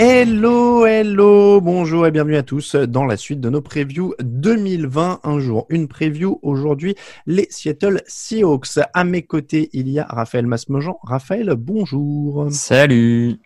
Hello, 0.00 0.86
hello, 0.86 1.60
bonjour 1.60 2.06
et 2.06 2.12
bienvenue 2.12 2.36
à 2.36 2.44
tous 2.44 2.76
dans 2.76 3.04
la 3.04 3.16
suite 3.16 3.40
de 3.40 3.50
nos 3.50 3.60
previews 3.60 4.14
2020. 4.20 5.18
Un 5.24 5.40
jour, 5.40 5.66
une 5.70 5.88
preview. 5.88 6.38
Aujourd'hui, 6.42 6.94
les 7.26 7.48
Seattle 7.50 8.02
Seahawks. 8.06 8.78
À 8.94 9.02
mes 9.02 9.22
côtés, 9.22 9.70
il 9.72 9.88
y 9.88 9.98
a 9.98 10.04
Raphaël 10.04 10.46
Masmejean. 10.46 11.00
Raphaël, 11.02 11.52
bonjour. 11.58 12.46
Salut. 12.52 13.40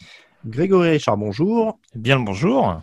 Grégory 0.45 0.91
Richard, 0.91 1.17
bonjour. 1.17 1.79
Bien 1.95 2.19
le 2.19 2.25
bonjour 2.27 2.83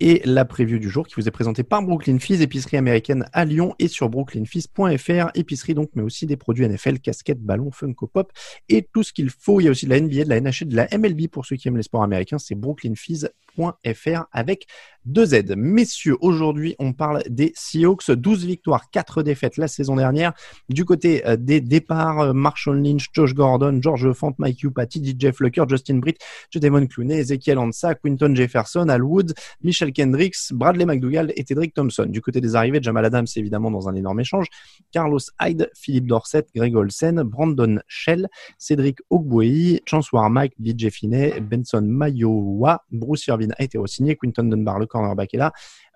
et 0.00 0.22
la 0.24 0.44
preview 0.44 0.78
du 0.78 0.88
jour 0.88 1.06
qui 1.06 1.14
vous 1.16 1.26
est 1.26 1.32
présentée 1.32 1.62
par 1.62 1.82
Brooklyn 1.82 2.18
Fizz, 2.18 2.40
épicerie 2.40 2.76
américaine 2.76 3.26
à 3.32 3.44
Lyon 3.44 3.74
et 3.78 3.88
sur 3.88 4.08
brooklynfizz.fr, 4.08 5.30
épicerie 5.34 5.74
donc, 5.74 5.90
mais 5.94 6.02
aussi 6.02 6.26
des 6.26 6.36
produits 6.36 6.68
NFL, 6.68 7.00
casquettes, 7.00 7.40
ballons, 7.40 7.70
Funko 7.70 8.06
Pop 8.06 8.32
et 8.68 8.88
tout 8.92 9.02
ce 9.02 9.12
qu'il 9.12 9.30
faut. 9.30 9.60
Il 9.60 9.64
y 9.64 9.68
a 9.68 9.70
aussi 9.70 9.86
de 9.86 9.90
la 9.90 10.00
NBA, 10.00 10.24
de 10.24 10.28
la 10.28 10.40
NHL, 10.40 10.68
de 10.68 10.76
la 10.76 10.88
MLB 10.96 11.28
pour 11.28 11.46
ceux 11.46 11.56
qui 11.56 11.68
aiment 11.68 11.76
les 11.76 11.82
sports 11.82 12.02
américains, 12.02 12.38
c'est 12.38 12.54
brooklynfizz.fr 12.54 14.24
avec 14.32 14.66
deux 15.08 15.26
Z. 15.26 15.54
Messieurs, 15.56 16.16
aujourd'hui, 16.20 16.76
on 16.78 16.92
parle 16.92 17.22
des 17.28 17.52
Seahawks, 17.54 18.10
12 18.10 18.44
victoires, 18.44 18.90
4 18.90 19.22
défaites 19.22 19.56
la 19.56 19.66
saison 19.66 19.96
dernière. 19.96 20.32
Du 20.68 20.84
côté 20.84 21.26
euh, 21.26 21.36
des 21.36 21.60
départs, 21.60 22.20
euh, 22.20 22.32
Marshall 22.32 22.82
Lynch, 22.82 23.06
Josh 23.12 23.34
Gordon, 23.34 23.80
George 23.80 24.12
Fant, 24.12 24.34
Mike 24.38 24.60
Yupa, 24.60 24.86
TJ 24.86 25.14
Jeff 25.18 25.40
Lucker, 25.40 25.64
Justin 25.68 25.96
Britt, 25.96 26.18
Jadevon 26.50 26.86
Clooney, 26.86 27.18
Ezekiel 27.18 27.58
Ansa, 27.58 27.94
Quinton 27.94 28.34
Jefferson, 28.34 28.88
Al 28.88 29.02
Woods, 29.02 29.32
Michel 29.62 29.87
Kendricks, 29.92 30.52
Bradley 30.52 30.86
McDougall 30.86 31.32
et 31.36 31.44
Tedrick 31.44 31.74
Thompson. 31.74 32.06
Du 32.06 32.20
côté 32.20 32.40
des 32.40 32.56
arrivées, 32.56 32.80
Jamal 32.82 33.04
Adams 33.04 33.26
évidemment 33.36 33.70
dans 33.70 33.88
un 33.88 33.94
énorme 33.94 34.20
échange, 34.20 34.46
Carlos 34.92 35.20
Hyde, 35.40 35.70
Philippe 35.74 36.06
Dorset, 36.06 36.46
Greg 36.54 36.74
Olsen, 36.76 37.22
Brandon 37.22 37.80
Shell, 37.86 38.28
Cédric 38.58 38.98
Ogbuei, 39.10 39.82
Chance 39.86 40.12
Mike, 40.12 40.54
DJ 40.62 40.90
Finney, 40.90 41.40
Benson 41.40 41.82
Mayowa, 41.82 42.84
Bruce 42.90 43.26
Irvin 43.26 43.48
a 43.58 43.62
été 43.62 43.78
re-signé, 43.78 44.16
Quinton 44.16 44.44
Dunbar, 44.44 44.78
le 44.78 44.86
cornerback 44.86 45.34
est 45.34 45.38
là, 45.38 45.52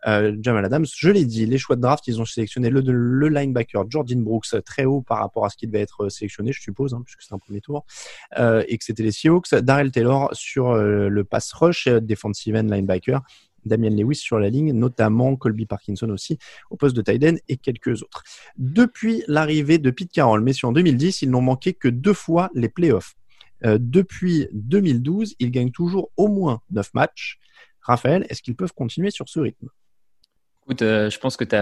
euh, 0.06 0.36
Jamal 0.40 0.64
Adams, 0.64 0.86
je 0.96 1.10
l'ai 1.10 1.24
dit, 1.24 1.46
les 1.46 1.58
choix 1.58 1.76
de 1.76 1.80
draft, 1.80 2.06
ils 2.08 2.20
ont 2.20 2.24
sélectionné 2.24 2.70
le, 2.70 3.28
linebacker 3.28 3.84
Jordan 3.88 4.22
Brooks 4.22 4.62
très 4.64 4.84
haut 4.84 5.00
par 5.00 5.18
rapport 5.18 5.44
à 5.44 5.50
ce 5.50 5.56
qui 5.56 5.66
devait 5.66 5.80
être 5.80 6.08
sélectionné, 6.08 6.52
je 6.52 6.60
suppose, 6.60 6.94
hein, 6.94 7.02
puisque 7.04 7.22
c'est 7.22 7.34
un 7.34 7.38
premier 7.38 7.60
tour, 7.60 7.84
euh, 8.38 8.64
et 8.66 8.78
que 8.78 8.84
c'était 8.84 9.02
les 9.02 9.12
Seahawks. 9.12 9.54
Darrell 9.54 9.90
Taylor 9.90 10.30
sur 10.32 10.70
euh, 10.70 11.08
le 11.08 11.24
pass 11.24 11.52
rush, 11.52 11.86
defensive 11.86 12.56
end 12.56 12.64
linebacker, 12.64 13.22
Damien 13.64 13.90
Lewis 13.90 14.16
sur 14.16 14.38
la 14.38 14.50
ligne, 14.50 14.72
notamment 14.72 15.36
Colby 15.36 15.66
Parkinson 15.66 16.10
aussi 16.10 16.38
au 16.70 16.76
poste 16.76 16.96
de 16.96 17.02
Tyden 17.02 17.38
et 17.48 17.56
quelques 17.56 18.02
autres. 18.02 18.22
Depuis 18.56 19.22
l'arrivée 19.28 19.78
de 19.78 19.90
Pete 19.90 20.12
Carroll, 20.12 20.42
messieurs, 20.42 20.68
en 20.68 20.72
2010, 20.72 21.22
ils 21.22 21.30
n'ont 21.30 21.42
manqué 21.42 21.72
que 21.74 21.88
deux 21.88 22.14
fois 22.14 22.50
les 22.54 22.68
playoffs. 22.68 23.14
Euh, 23.64 23.78
depuis 23.80 24.48
2012, 24.52 25.36
ils 25.38 25.50
gagnent 25.50 25.70
toujours 25.70 26.10
au 26.16 26.28
moins 26.28 26.60
9 26.70 26.94
matchs. 26.94 27.38
Raphaël, 27.80 28.26
est-ce 28.28 28.42
qu'ils 28.42 28.56
peuvent 28.56 28.72
continuer 28.72 29.10
sur 29.10 29.28
ce 29.28 29.40
rythme? 29.40 29.68
Écoute, 30.64 30.82
euh, 30.82 31.10
je 31.10 31.18
pense 31.18 31.36
que 31.36 31.44
tu 31.44 31.56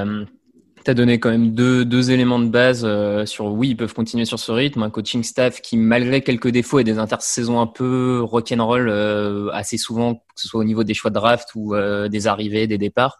tu 0.85 0.91
as 0.91 0.95
donné 0.95 1.21
quand 1.21 1.31
même 1.31 1.53
deux, 1.53 1.85
deux 1.85 2.11
éléments 2.11 2.39
de 2.39 2.49
base 2.49 2.83
euh, 2.85 3.27
sur 3.27 3.47
oui, 3.47 3.71
ils 3.71 3.77
peuvent 3.77 3.95
continuer 3.95 4.25
sur 4.25 4.39
ce 4.39 4.51
rythme. 4.53 4.83
Un 4.83 4.91
coaching 4.91 5.23
staff 5.23 5.61
qui, 5.61 5.77
malgré 5.77 6.23
quelques 6.23 6.49
défauts 6.49 6.79
et 6.79 6.85
des 6.85 6.99
intersaisons 6.99 7.61
un 7.61 7.67
peu 7.67 8.21
rock'n'roll 8.23 8.89
euh, 8.89 9.51
assez 9.53 9.79
souvent, 9.79 10.15
que 10.15 10.21
ce 10.37 10.49
soit 10.49 10.61
au 10.61 10.65
niveau 10.65 10.85
des 10.85 10.95
choix 10.95 11.11
de 11.11 11.15
draft 11.15 11.49
ou 11.55 11.75
euh, 11.75 12.09
des 12.09 12.27
arrivées, 12.27 12.67
des 12.67 12.79
départs, 12.79 13.19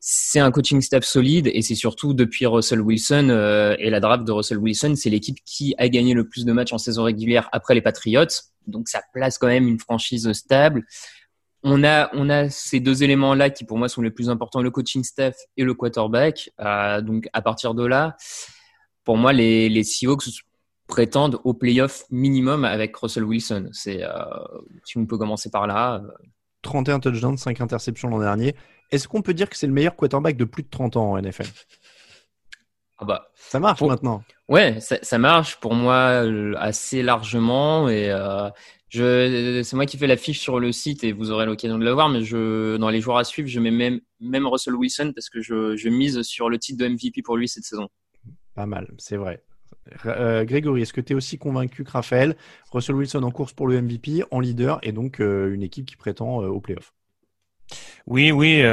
c'est 0.00 0.40
un 0.40 0.50
coaching 0.50 0.80
staff 0.80 1.04
solide 1.04 1.50
et 1.52 1.62
c'est 1.62 1.74
surtout 1.74 2.14
depuis 2.14 2.46
Russell 2.46 2.80
Wilson 2.80 3.76
et 3.78 3.90
la 3.90 4.00
draft 4.00 4.24
de 4.24 4.32
Russell 4.32 4.56
Wilson, 4.56 4.94
c'est 4.96 5.10
l'équipe 5.10 5.36
qui 5.44 5.74
a 5.76 5.90
gagné 5.90 6.14
le 6.14 6.26
plus 6.26 6.46
de 6.46 6.52
matchs 6.52 6.72
en 6.72 6.78
saison 6.78 7.02
régulière 7.02 7.50
après 7.52 7.74
les 7.74 7.82
Patriots. 7.82 8.24
Donc 8.66 8.88
ça 8.88 9.02
place 9.12 9.36
quand 9.36 9.48
même 9.48 9.68
une 9.68 9.78
franchise 9.78 10.32
stable 10.32 10.86
on 11.62 11.84
a, 11.84 12.10
on 12.14 12.30
a 12.30 12.48
ces 12.48 12.80
deux 12.80 13.02
éléments-là 13.02 13.50
qui 13.50 13.64
pour 13.64 13.78
moi 13.78 13.88
sont 13.88 14.02
les 14.02 14.10
plus 14.10 14.30
importants, 14.30 14.62
le 14.62 14.70
coaching 14.70 15.04
staff 15.04 15.36
et 15.56 15.64
le 15.64 15.74
quarterback. 15.74 16.50
Euh, 16.60 17.00
donc 17.00 17.28
à 17.32 17.42
partir 17.42 17.74
de 17.74 17.84
là, 17.84 18.16
pour 19.04 19.16
moi, 19.16 19.32
les, 19.32 19.68
les 19.68 19.84
Seahawks 19.84 20.24
prétendent 20.86 21.38
au 21.44 21.54
playoff 21.54 22.04
minimum 22.10 22.64
avec 22.64 22.96
Russell 22.96 23.24
Wilson. 23.24 23.68
C'est, 23.72 24.02
euh, 24.02 24.10
si 24.84 24.98
on 24.98 25.06
peut 25.06 25.18
commencer 25.18 25.50
par 25.50 25.66
là. 25.66 26.02
31 26.62 26.96
euh. 26.96 26.98
touchdowns, 26.98 27.36
5 27.36 27.60
interceptions 27.60 28.08
l'an 28.08 28.20
dernier. 28.20 28.54
Est-ce 28.90 29.06
qu'on 29.06 29.22
peut 29.22 29.34
dire 29.34 29.48
que 29.48 29.56
c'est 29.56 29.66
le 29.66 29.72
meilleur 29.72 29.96
quarterback 29.96 30.36
de 30.36 30.44
plus 30.44 30.62
de 30.62 30.70
30 30.70 30.96
ans 30.96 31.12
en 31.12 31.20
NFL 31.20 31.46
ah 33.02 33.06
bah, 33.06 33.30
ça 33.34 33.58
marche 33.58 33.80
maintenant. 33.80 34.22
Ouais, 34.46 34.78
ça, 34.80 34.98
ça, 35.00 35.16
marche 35.16 35.58
pour 35.58 35.72
moi 35.72 36.22
assez 36.58 37.02
largement 37.02 37.88
et 37.88 38.10
c'est 38.90 39.74
moi 39.74 39.86
qui 39.86 39.96
fais 39.96 40.06
la 40.06 40.16
fiche 40.16 40.40
sur 40.40 40.58
le 40.58 40.72
site 40.72 41.04
et 41.04 41.12
vous 41.12 41.30
aurez 41.30 41.46
l'occasion 41.46 41.78
de 41.78 41.84
le 41.84 41.92
voir, 41.92 42.08
mais 42.08 42.22
je, 42.22 42.76
dans 42.76 42.90
les 42.90 43.00
jours 43.00 43.18
à 43.18 43.24
suivre, 43.24 43.48
je 43.48 43.60
mets 43.60 43.70
même, 43.70 44.00
même 44.20 44.46
Russell 44.46 44.74
Wilson 44.74 45.12
parce 45.14 45.28
que 45.28 45.40
je, 45.40 45.76
je 45.76 45.88
mise 45.88 46.22
sur 46.22 46.48
le 46.48 46.58
titre 46.58 46.82
de 46.82 46.88
MVP 46.88 47.22
pour 47.22 47.36
lui 47.36 47.48
cette 47.48 47.64
saison. 47.64 47.88
Pas 48.54 48.66
mal, 48.66 48.88
c'est 48.98 49.16
vrai. 49.16 49.42
Euh, 50.06 50.44
Grégory, 50.44 50.82
est-ce 50.82 50.92
que 50.92 51.00
tu 51.00 51.12
es 51.12 51.16
aussi 51.16 51.38
convaincu 51.38 51.84
que 51.84 51.90
Raphaël, 51.90 52.36
Russell 52.72 52.96
Wilson 52.96 53.22
en 53.22 53.30
course 53.30 53.52
pour 53.52 53.68
le 53.68 53.80
MVP, 53.80 54.24
en 54.30 54.40
leader 54.40 54.78
et 54.82 54.92
donc 54.92 55.20
euh, 55.20 55.52
une 55.52 55.62
équipe 55.62 55.86
qui 55.86 55.96
prétend 55.96 56.42
euh, 56.42 56.48
au 56.48 56.60
playoff? 56.60 56.92
Oui, 58.06 58.32
oui, 58.32 58.64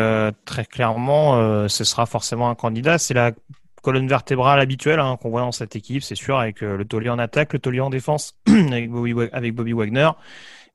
très 0.45 0.65
clairement, 0.65 1.67
ce 1.67 1.83
sera 1.83 2.07
forcément 2.07 2.49
un 2.49 2.55
candidat. 2.55 2.97
C'est 2.97 3.13
la 3.13 3.31
colonne 3.87 4.09
vertébrale 4.09 4.59
habituelle 4.59 4.99
hein, 4.99 5.17
qu'on 5.21 5.29
voit 5.29 5.39
dans 5.39 5.53
cette 5.53 5.77
équipe, 5.77 6.03
c'est 6.03 6.13
sûr, 6.13 6.37
avec 6.37 6.61
euh, 6.61 6.75
le 6.75 6.83
taulier 6.83 7.07
en 7.07 7.19
attaque, 7.19 7.53
le 7.53 7.59
taulier 7.59 7.79
en 7.79 7.89
défense, 7.89 8.35
avec 8.45 8.91
Bobby, 8.91 9.71
Wagner, 9.71 10.09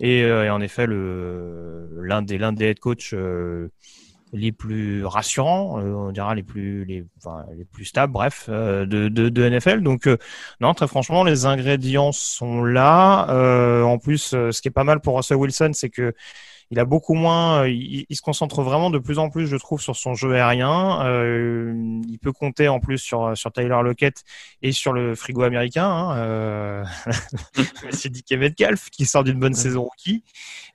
et, 0.01 0.23
euh, 0.23 0.51
en 0.51 0.63
effet 0.63 0.87
l'un 0.89 2.23
des 2.23 2.39
des 2.39 2.65
head 2.65 2.81
coach 2.81 3.13
euh, 3.13 3.69
les 4.33 4.51
plus 4.51 5.05
rassurants, 5.05 5.79
on 5.79 6.11
dira 6.11 6.35
les 6.35 6.43
plus 6.43 6.87
les, 6.87 7.05
plus 7.71 7.85
stables, 7.85 8.15
bref, 8.15 8.49
de, 8.49 9.49
NFL. 9.51 9.83
Donc 9.83 10.09
non, 10.63 10.73
très 10.73 10.89
franchement, 10.89 11.23
les 11.23 11.45
ingrédients 11.45 12.13
sont 12.13 12.65
là. 12.65 13.27
en 13.85 13.99
plus, 13.99 14.23
ce 14.31 14.59
qui 14.63 14.69
est 14.69 14.71
pas 14.71 14.85
mal 14.85 15.01
pour 15.01 15.17
Russell 15.19 15.37
Wilson, 15.37 15.73
c'est 15.75 15.91
que 15.91 16.15
il 16.71 16.79
a 16.79 16.85
beaucoup 16.85 17.15
moins, 17.15 17.63
euh, 17.63 17.69
il, 17.71 18.07
se 18.17 18.23
concentre 18.23 18.63
vraiment 18.63 18.91
de 18.91 18.99
plus 18.99 19.19
en 19.19 19.31
plus, 19.31 19.47
je 19.47 19.57
trouve, 19.57 19.81
sur 19.81 19.97
son 19.97 20.15
jeu 20.15 20.35
aérien. 20.35 21.05
Euh, 21.05 22.01
il 22.09 22.19
peut 22.19 22.33
compter 22.33 22.69
en 22.69 22.81
plus 22.81 22.99
sur 22.99 23.37
sur 23.37 23.53
Tyler 23.53 23.81
Lockett 23.83 24.23
et 24.63 24.73
sur 24.73 24.93
le 24.93 25.15
frigo 25.15 25.43
américain. 25.43 25.87
Hein, 25.87 26.17
euh, 26.17 26.85
c'est 27.91 28.11
Dick 28.11 28.31
Metcalf 28.33 28.91
qui 28.91 29.07
sort 29.07 29.25
d'une 29.25 29.39
bonne 29.39 29.55
saison 29.55 29.83
rookie. 29.83 30.25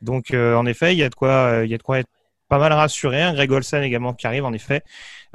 Donc, 0.01 0.31
euh, 0.31 0.56
en 0.56 0.66
effet, 0.66 0.94
il 0.94 0.98
y 1.00 1.04
a 1.04 1.10
de 1.10 1.16
quoi, 1.16 1.62
il 1.63 1.69
y 1.69 1.74
a 1.74 1.78
de 1.78 1.84
quoi 1.84 2.00
être 2.00 2.10
pas 2.48 2.60
mal 2.60 2.74
rassuré. 2.74 3.30
Greg 3.34 3.51
Olsen 3.51 3.84
également 3.84 4.13
qui 4.13 4.28
arrive 4.28 4.45
en 4.45 4.54
effet 4.54 4.84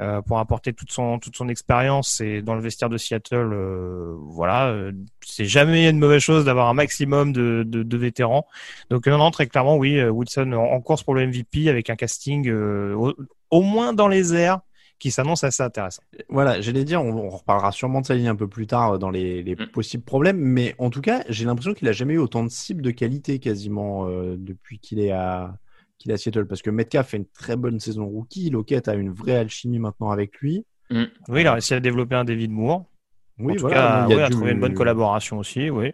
euh, 0.01 0.21
pour 0.21 0.39
apporter 0.39 0.73
toute 0.73 0.91
son 0.91 1.19
toute 1.19 1.35
son 1.35 1.49
expérience 1.49 2.19
et 2.19 2.41
dans 2.41 2.55
le 2.55 2.61
vestiaire 2.61 2.89
de 2.89 2.97
Seattle, 2.97 3.51
euh, 3.53 4.15
voilà, 4.19 4.69
euh, 4.69 4.91
c'est 5.21 5.45
jamais 5.45 5.87
une 5.87 5.99
mauvaise 5.99 6.21
chose 6.21 6.45
d'avoir 6.45 6.67
un 6.67 6.73
maximum 6.73 7.31
de, 7.31 7.63
de, 7.65 7.83
de 7.83 7.97
vétérans. 7.97 8.47
Donc 8.89 9.05
non, 9.05 9.19
non, 9.19 9.29
très 9.29 9.45
clairement 9.45 9.77
oui, 9.77 10.03
Wilson 10.03 10.53
en, 10.53 10.81
course 10.81 11.03
pour 11.03 11.13
le 11.13 11.27
MVP 11.27 11.69
avec 11.69 11.91
un 11.91 11.95
casting 11.95 12.49
au, 12.51 13.13
au, 13.51 13.61
moins 13.61 13.93
dans 13.93 14.07
les 14.07 14.33
airs 14.33 14.61
qui 14.97 15.11
s'annonce 15.11 15.43
assez 15.43 15.61
intéressant. 15.61 16.01
Voilà, 16.27 16.59
j'allais 16.59 16.85
dire, 16.85 17.03
on, 17.03 17.29
reparlera 17.29 17.71
sûrement 17.71 18.01
de 18.01 18.07
sa 18.07 18.15
ligne 18.15 18.29
un 18.29 18.35
peu 18.35 18.47
plus 18.47 18.65
tard 18.65 18.97
dans 18.97 19.11
les, 19.11 19.43
les 19.43 19.55
mm. 19.55 19.67
possibles 19.67 20.03
problèmes, 20.03 20.37
mais 20.37 20.73
en 20.79 20.89
tout 20.89 21.01
cas, 21.01 21.23
j'ai 21.29 21.45
l'impression 21.45 21.73
qu'il 21.75 21.87
a 21.87 21.91
jamais 21.91 22.15
eu 22.15 22.19
autant 22.19 22.43
de 22.43 22.49
cibles 22.49 22.81
de 22.81 22.91
qualité 22.91 23.37
quasiment 23.37 24.07
depuis 24.07 24.79
qu'il 24.79 24.99
est 24.99 25.11
à 25.11 25.55
qu'il 26.03 26.11
a 26.11 26.17
Seattle 26.17 26.45
parce 26.45 26.61
que 26.61 26.69
Metcalf 26.69 27.07
fait 27.07 27.17
une 27.17 27.25
très 27.25 27.55
bonne 27.55 27.79
saison 27.79 28.05
rookie. 28.05 28.49
Lockett 28.49 28.87
a 28.87 28.93
une 28.93 29.11
vraie 29.11 29.37
alchimie 29.37 29.79
maintenant 29.79 30.11
avec 30.11 30.37
lui. 30.39 30.65
Mm. 30.91 31.03
Oui, 31.29 31.41
il 31.41 31.47
a 31.47 31.53
réussi 31.53 31.73
à 31.73 31.79
développer 31.79 32.15
un 32.15 32.25
David 32.25 32.51
Moore. 32.51 32.85
Oui, 33.39 33.53
en 33.53 33.55
tout 33.55 33.67
cas, 33.67 34.07
il 34.09 34.19
a, 34.19 34.29
trouvé 34.29 34.51
une 34.51 34.59
bonne 34.59 34.75
collaboration 34.75 35.39
aussi. 35.39 35.69
Oui. 35.69 35.91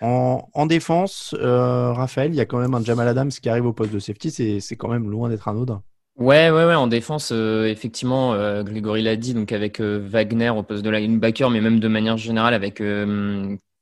En, 0.00 0.66
défense, 0.66 1.34
euh, 1.38 1.92
Raphaël, 1.92 2.32
il 2.32 2.36
y 2.36 2.40
a 2.40 2.46
quand 2.46 2.58
même 2.58 2.74
un 2.74 2.82
Jamal 2.82 3.06
Adams 3.06 3.30
qui 3.30 3.48
arrive 3.48 3.66
au 3.66 3.72
poste 3.72 3.92
de 3.92 3.98
safety. 3.98 4.60
C'est 4.60 4.76
quand 4.76 4.88
même 4.88 5.08
loin 5.08 5.28
d'être 5.28 5.46
anodin. 5.46 5.82
Ouais, 6.16 6.50
ouais, 6.50 6.64
ouais. 6.64 6.74
En 6.74 6.86
défense, 6.86 7.30
euh, 7.32 7.66
effectivement, 7.66 8.34
euh, 8.34 8.62
Grégory 8.62 9.02
l'a 9.02 9.16
dit, 9.16 9.34
donc 9.34 9.52
avec 9.52 9.80
Wagner 9.80 10.50
au 10.50 10.62
poste 10.62 10.84
de 10.84 10.90
linebacker, 10.90 11.50
mais 11.50 11.60
même 11.60 11.80
de 11.80 11.88
manière 11.88 12.16
générale 12.16 12.54
avec 12.54 12.80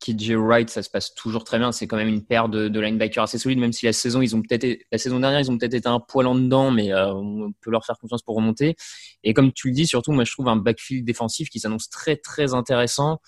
KJ 0.03 0.33
Wright, 0.33 0.69
ça 0.69 0.83
se 0.83 0.91
passe 0.91 1.15
toujours 1.15 1.45
très 1.45 1.59
bien. 1.59 1.71
C'est 1.71 1.87
quand 1.87 1.97
même 1.97 2.09
une 2.09 2.25
paire 2.25 2.49
de, 2.49 2.81
linebackers 2.81 3.23
assez 3.23 3.39
solide, 3.39 3.61
même 3.61 3.73
si 3.73 3.87
la 3.87 3.93
saison, 3.93 4.21
ils 4.21 4.35
ont 4.35 4.43
peut-être, 4.43 4.67
la 4.91 4.99
saison 4.99 5.21
dernière, 5.21 5.41
ils 5.41 5.51
ont 5.51 5.57
peut-être 5.57 5.75
été 5.75 5.89
un 5.89 6.01
poil 6.01 6.27
en 6.27 6.35
dedans, 6.35 6.71
mais 6.71 6.93
euh, 6.93 7.13
on 7.15 7.53
peut 7.61 7.71
leur 7.71 7.87
faire 7.87 7.97
confiance 7.99 8.23
pour 8.23 8.35
remonter. 8.35 8.75
Et 9.23 9.33
comme 9.33 9.53
tu 9.53 9.69
le 9.69 9.75
dis, 9.75 9.87
surtout, 9.87 10.13
moi, 10.13 10.25
je 10.25 10.33
trouve 10.33 10.49
un 10.49 10.57
backfield 10.57 11.05
défensif 11.05 11.49
qui 11.49 11.61
s'annonce 11.61 11.89
très, 11.89 12.17
très 12.17 12.53
intéressant. 12.53 13.21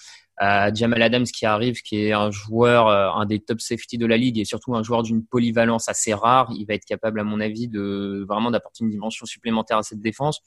Euh, 0.43 0.71
Jamal 0.75 1.01
Adams 1.01 1.27
qui 1.27 1.47
arrive, 1.47 1.81
qui 1.83 2.07
est 2.07 2.13
un 2.13 2.33
joueur, 2.33 2.89
euh, 2.89 3.09
un 3.11 3.25
des 3.25 3.39
top 3.39 3.61
safety 3.61 3.99
de 3.99 4.07
la 4.07 4.17
ligue 4.17 4.39
et 4.39 4.45
surtout 4.45 4.75
un 4.75 4.83
joueur 4.83 5.05
d'une 5.05 5.25
polyvalence 5.25 5.89
assez 5.89 6.13
rare. 6.13 6.51
Il 6.57 6.67
va 6.67 6.75
être 6.75 6.85
capable, 6.85 7.21
à 7.21 7.25
mon 7.25 7.41
avis, 7.41 7.69
de 7.69 8.25
vraiment 8.29 8.51
d'apporter 8.51 8.83
une 8.83 8.91
dimension 8.91 9.27
supplémentaire 9.27 9.79
à 9.79 9.85
cette 9.85 10.01
défense. 10.01 10.41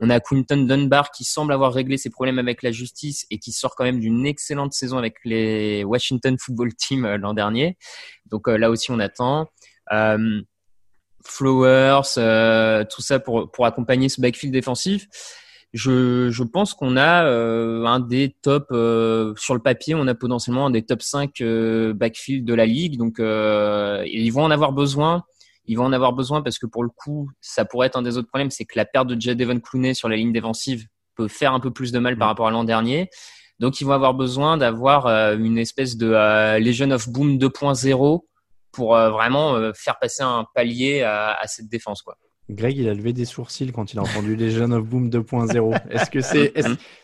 On 0.00 0.10
a 0.10 0.20
Quinton 0.20 0.64
Dunbar 0.64 1.10
qui 1.10 1.24
semble 1.24 1.52
avoir 1.52 1.72
réglé 1.72 1.96
ses 1.96 2.10
problèmes 2.10 2.38
avec 2.38 2.62
la 2.62 2.70
justice 2.70 3.26
et 3.30 3.38
qui 3.38 3.52
sort 3.52 3.74
quand 3.74 3.84
même 3.84 4.00
d'une 4.00 4.26
excellente 4.26 4.72
saison 4.74 4.98
avec 4.98 5.16
les 5.24 5.84
Washington 5.84 6.36
Football 6.38 6.74
Team 6.74 7.04
euh, 7.04 7.16
l'an 7.16 7.32
dernier. 7.32 7.78
Donc 8.26 8.48
euh, 8.48 8.58
là 8.58 8.70
aussi 8.70 8.90
on 8.90 8.98
attend. 8.98 9.50
Euh, 9.92 10.42
Flowers, 11.24 12.02
tout 12.88 13.02
ça 13.02 13.18
pour, 13.18 13.50
pour 13.50 13.66
accompagner 13.66 14.08
ce 14.08 14.20
backfield 14.20 14.52
défensif. 14.52 15.08
Je, 15.72 16.30
je 16.30 16.44
pense 16.44 16.72
qu'on 16.72 16.96
a 16.96 17.24
un 17.24 17.98
des 17.98 18.36
top 18.42 18.68
sur 19.36 19.54
le 19.54 19.58
papier, 19.58 19.96
on 19.96 20.06
a 20.06 20.14
potentiellement 20.14 20.66
un 20.66 20.70
des 20.70 20.82
top 20.82 21.02
5 21.02 21.42
backfield 21.96 22.44
de 22.44 22.54
la 22.54 22.64
ligue. 22.64 22.96
Donc 22.96 23.16
ils 23.18 24.30
vont 24.30 24.44
en 24.44 24.52
avoir 24.52 24.70
besoin 24.70 25.24
ils 25.66 25.76
vont 25.76 25.84
en 25.84 25.92
avoir 25.92 26.12
besoin 26.12 26.42
parce 26.42 26.58
que 26.58 26.66
pour 26.66 26.82
le 26.82 26.88
coup, 26.88 27.30
ça 27.40 27.64
pourrait 27.64 27.88
être 27.88 27.96
un 27.96 28.02
des 28.02 28.16
autres 28.16 28.28
problèmes, 28.28 28.50
c'est 28.50 28.64
que 28.64 28.76
la 28.76 28.84
perte 28.84 29.08
de 29.08 29.20
Jed 29.20 29.38
Devon 29.38 29.60
Clooney 29.60 29.94
sur 29.94 30.08
la 30.08 30.16
ligne 30.16 30.32
défensive 30.32 30.86
peut 31.14 31.28
faire 31.28 31.52
un 31.52 31.60
peu 31.60 31.72
plus 31.72 31.92
de 31.92 31.98
mal 31.98 32.16
par 32.16 32.28
mm. 32.28 32.30
rapport 32.30 32.48
à 32.48 32.50
l'an 32.50 32.64
dernier. 32.64 33.10
Donc 33.58 33.80
ils 33.80 33.84
vont 33.84 33.92
avoir 33.92 34.14
besoin 34.14 34.56
d'avoir 34.56 35.06
euh, 35.06 35.36
une 35.36 35.58
espèce 35.58 35.96
de 35.96 36.10
euh, 36.12 36.58
Legion 36.58 36.90
of 36.90 37.08
Boom 37.08 37.38
2.0 37.38 38.20
pour 38.72 38.94
euh, 38.94 39.10
vraiment 39.10 39.72
faire 39.72 39.98
passer 39.98 40.22
un 40.22 40.46
palier 40.54 41.02
à, 41.02 41.32
à 41.32 41.46
cette 41.46 41.68
défense 41.68 42.02
quoi. 42.02 42.16
Greg, 42.48 42.76
il 42.78 42.88
a 42.88 42.94
levé 42.94 43.12
des 43.12 43.24
sourcils 43.24 43.72
quand 43.72 43.92
il 43.92 43.98
a 43.98 44.02
entendu 44.02 44.36
Legion 44.36 44.70
of 44.70 44.84
Boom 44.84 45.08
2.0. 45.08 45.80
Est-ce 45.90 46.10
que 46.10 46.20
c'est 46.20 46.52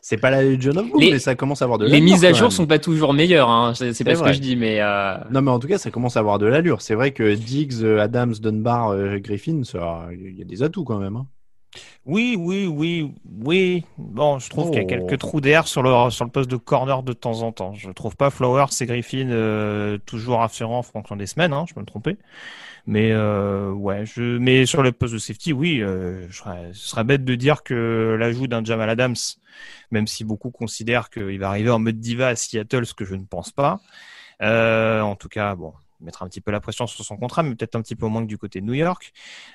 c'est 0.00 0.16
pas 0.16 0.30
la 0.30 0.42
Legion 0.42 0.76
of 0.76 0.88
Boom, 0.88 1.00
mais 1.00 1.18
ça 1.18 1.34
commence 1.34 1.62
à 1.62 1.64
avoir 1.64 1.78
de 1.78 1.84
l'allure. 1.84 1.98
Les 1.98 2.04
mises 2.04 2.24
à 2.24 2.32
jour 2.32 2.52
sont 2.52 2.66
pas 2.66 2.78
toujours 2.78 3.12
meilleures, 3.12 3.50
hein. 3.50 3.72
c'est 3.74 4.04
pas 4.04 4.14
ce 4.14 4.22
que 4.22 4.32
je 4.32 4.40
dis, 4.40 4.56
mais 4.56 4.80
euh... 4.80 5.16
non, 5.30 5.42
mais 5.42 5.50
en 5.50 5.58
tout 5.58 5.68
cas, 5.68 5.78
ça 5.78 5.90
commence 5.90 6.16
à 6.16 6.20
avoir 6.20 6.38
de 6.38 6.46
l'allure. 6.46 6.80
C'est 6.80 6.94
vrai 6.94 7.10
que 7.10 7.34
Diggs, 7.34 7.84
Adams, 7.84 8.34
Dunbar, 8.34 8.90
euh, 8.90 9.18
Griffin, 9.18 9.62
il 10.12 10.38
y 10.38 10.42
a 10.42 10.44
des 10.44 10.62
atouts 10.62 10.84
quand 10.84 10.98
même. 10.98 11.16
Hein. 11.16 11.26
Oui, 12.04 12.36
oui, 12.38 12.66
oui, 12.66 13.12
oui. 13.44 13.84
Bon, 13.96 14.38
je 14.38 14.50
trouve 14.50 14.70
qu'il 14.70 14.82
y 14.82 14.84
a 14.84 14.88
quelques 14.88 15.12
oh. 15.12 15.16
trous 15.16 15.40
d'air 15.40 15.66
sur 15.66 15.82
le 15.82 16.10
sur 16.10 16.24
le 16.24 16.30
poste 16.30 16.50
de 16.50 16.56
corner 16.56 17.02
de 17.02 17.12
temps 17.12 17.42
en 17.42 17.52
temps. 17.52 17.74
Je 17.74 17.90
trouve 17.90 18.16
pas 18.16 18.30
Flowers 18.30 18.66
et 18.80 18.86
Griffin 18.86 19.30
euh, 19.30 19.98
toujours 20.04 20.38
rassurants 20.38 20.78
en 20.78 20.82
fonction 20.82 21.16
des 21.16 21.26
semaines. 21.26 21.52
Hein, 21.52 21.64
je 21.68 21.74
peux 21.74 21.80
me 21.80 21.86
tromper. 21.86 22.16
Mais 22.87 23.12
euh, 23.12 23.70
ouais, 23.70 24.05
je, 24.06 24.38
mais 24.38 24.67
sur 24.67 24.82
le 24.82 24.90
poste 24.93 25.14
de 25.14 25.19
safety, 25.19 25.52
oui, 25.52 25.81
euh, 25.81 26.26
ce 26.31 26.73
serait 26.73 27.05
bête 27.05 27.25
de 27.25 27.34
dire 27.37 27.62
que 27.62 28.17
l'ajout 28.19 28.49
d'un 28.49 28.64
Jamal 28.64 28.90
Adams, 28.90 29.14
même 29.93 30.06
si 30.06 30.25
beaucoup 30.25 30.50
considèrent 30.50 31.08
qu'il 31.11 31.38
va 31.38 31.49
arriver 31.49 31.70
en 31.70 31.79
mode 31.79 32.00
diva 32.00 32.29
à 32.29 32.37
Seattle, 32.37 32.84
ce 32.87 32.94
que 32.94 33.05
je 33.05 33.14
ne 33.14 33.25
pense 33.25 33.52
pas. 33.52 33.81
Euh, 34.43 35.00
en 35.00 35.14
tout 35.14 35.29
cas, 35.29 35.55
bon, 35.55 35.73
mettre 36.02 36.22
un 36.22 36.28
petit 36.28 36.40
peu 36.40 36.50
la 36.50 36.60
pression 36.60 36.87
sur 36.87 37.04
son 37.04 37.16
contrat, 37.16 37.43
mais 37.43 37.54
peut-être 37.54 37.76
un 37.76 37.82
petit 37.82 37.96
peu 37.96 38.06
moins 38.06 38.22
que 38.22 38.28
du 38.28 38.38
côté 38.38 38.60
de 38.60 38.66
New 38.66 38.75
York. 38.75 39.12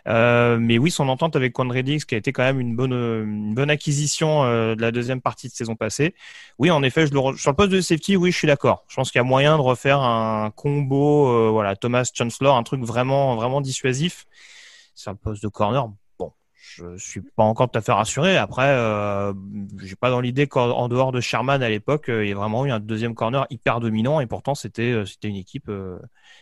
Euh, 0.08 0.58
mais 0.60 0.78
oui, 0.78 0.92
son 0.92 1.10
entente 1.10 1.36
avec 1.36 1.54
Conrad 1.54 1.86
Dix, 1.86 2.06
qui 2.06 2.16
a 2.16 2.18
été 2.18 2.32
quand 2.32 2.44
même 2.44 2.60
une 2.60 2.76
bonne, 2.76 2.94
une 2.94 3.54
bonne 3.54 3.70
acquisition 3.70 4.44
euh, 4.44 4.76
de 4.76 4.82
la 4.82 4.92
deuxième 4.92 5.22
partie 5.22 5.48
de 5.48 5.54
saison 5.54 5.76
passée. 5.76 6.16
Oui, 6.60 6.72
en 6.72 6.84
effet, 6.84 7.08
je 7.08 7.14
le, 7.14 7.38
sur 7.38 7.52
le 7.52 7.56
poste 7.56 7.72
de 7.72 7.82
safety, 7.82 8.16
oui, 8.16 8.32
je 8.32 8.38
suis 8.38 8.48
d'accord. 8.48 8.86
Je 8.88 8.96
pense 8.96 9.12
qu'il 9.12 9.20
y 9.20 9.22
a 9.22 9.24
moyen 9.24 9.58
de 9.58 9.62
refaire 9.62 10.02
un 10.02 10.52
combo, 10.52 11.28
euh, 11.30 11.50
voilà, 11.50 11.76
Thomas 11.76 12.10
Chancellor, 12.14 12.56
un 12.56 12.64
truc 12.64 12.82
vraiment, 12.84 13.36
vraiment 13.36 13.62
dissuasif. 13.62 14.26
Sur 14.96 15.12
le 15.12 15.18
poste 15.18 15.44
de 15.44 15.48
corner, 15.48 15.90
je 16.78 16.98
suis 16.98 17.22
pas 17.22 17.44
encore 17.44 17.72
tout 17.72 17.78
à 17.78 17.82
fait 17.82 17.92
rassuré. 17.92 18.38
Après, 18.38 18.68
euh, 18.70 19.34
j'ai 19.82 19.96
pas 19.96 20.10
dans 20.10 20.20
l'idée 20.20 20.48
qu'en 20.48 20.88
dehors 20.90 21.12
de 21.12 21.22
Sherman 21.22 21.62
à 21.64 21.70
l'époque, 21.70 22.10
euh, 22.10 22.24
il 22.24 22.28
y 22.28 22.32
ait 22.32 22.34
vraiment 22.34 22.66
eu 22.66 22.72
un 22.72 22.80
deuxième 22.80 23.16
corner 23.16 23.46
hyper 23.50 23.80
dominant 23.80 24.20
et 24.20 24.28
pourtant 24.28 24.56
c'était 24.56 24.92
euh, 24.92 25.06
c'était 25.06 25.30
une 25.30 25.36
équipe 25.36 25.72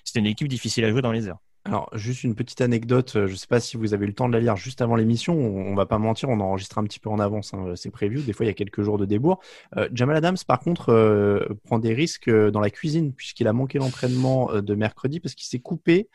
c'était 0.05 0.19
une 0.19 0.25
équipe 0.27 0.47
difficile 0.47 0.85
à 0.85 0.89
jouer 0.89 1.01
dans 1.01 1.11
les 1.11 1.27
airs. 1.27 1.39
Alors, 1.67 1.89
juste 1.93 2.23
une 2.23 2.35
petite 2.35 2.61
anecdote, 2.61 3.13
je 3.13 3.19
ne 3.21 3.35
sais 3.35 3.47
pas 3.47 3.59
si 3.59 3.75
vous 3.75 3.95
avez 3.95 4.05
eu 4.05 4.09
le 4.09 4.13
temps 4.13 4.27
de 4.27 4.33
la 4.33 4.39
lire 4.39 4.55
juste 4.55 4.81
avant 4.81 4.95
l'émission, 4.95 5.33
on, 5.33 5.73
va 5.73 5.87
pas 5.87 5.97
mentir, 5.97 6.29
on 6.29 6.39
enregistre 6.39 6.77
un 6.77 6.83
petit 6.83 6.99
peu 6.99 7.09
en 7.09 7.17
avance 7.17 7.55
hein, 7.55 7.73
c'est 7.75 7.89
prévu, 7.89 8.21
des 8.21 8.33
fois 8.33 8.45
il 8.45 8.49
y 8.49 8.51
a 8.51 8.53
quelques 8.53 8.83
jours 8.83 8.99
de 8.99 9.05
débours. 9.05 9.39
Jamal 9.91 10.15
Adams, 10.15 10.37
par 10.47 10.59
contre, 10.59 11.57
prend 11.63 11.79
des 11.79 11.95
risques 11.95 12.29
dans 12.29 12.59
la 12.59 12.69
cuisine, 12.69 13.13
puisqu'il 13.13 13.47
a 13.47 13.53
manqué 13.53 13.79
l'entraînement 13.79 14.61
de 14.61 14.75
mercredi, 14.75 15.19
parce 15.19 15.33
qu'il 15.33 15.47
s'est 15.47 15.59
coupé 15.59 16.07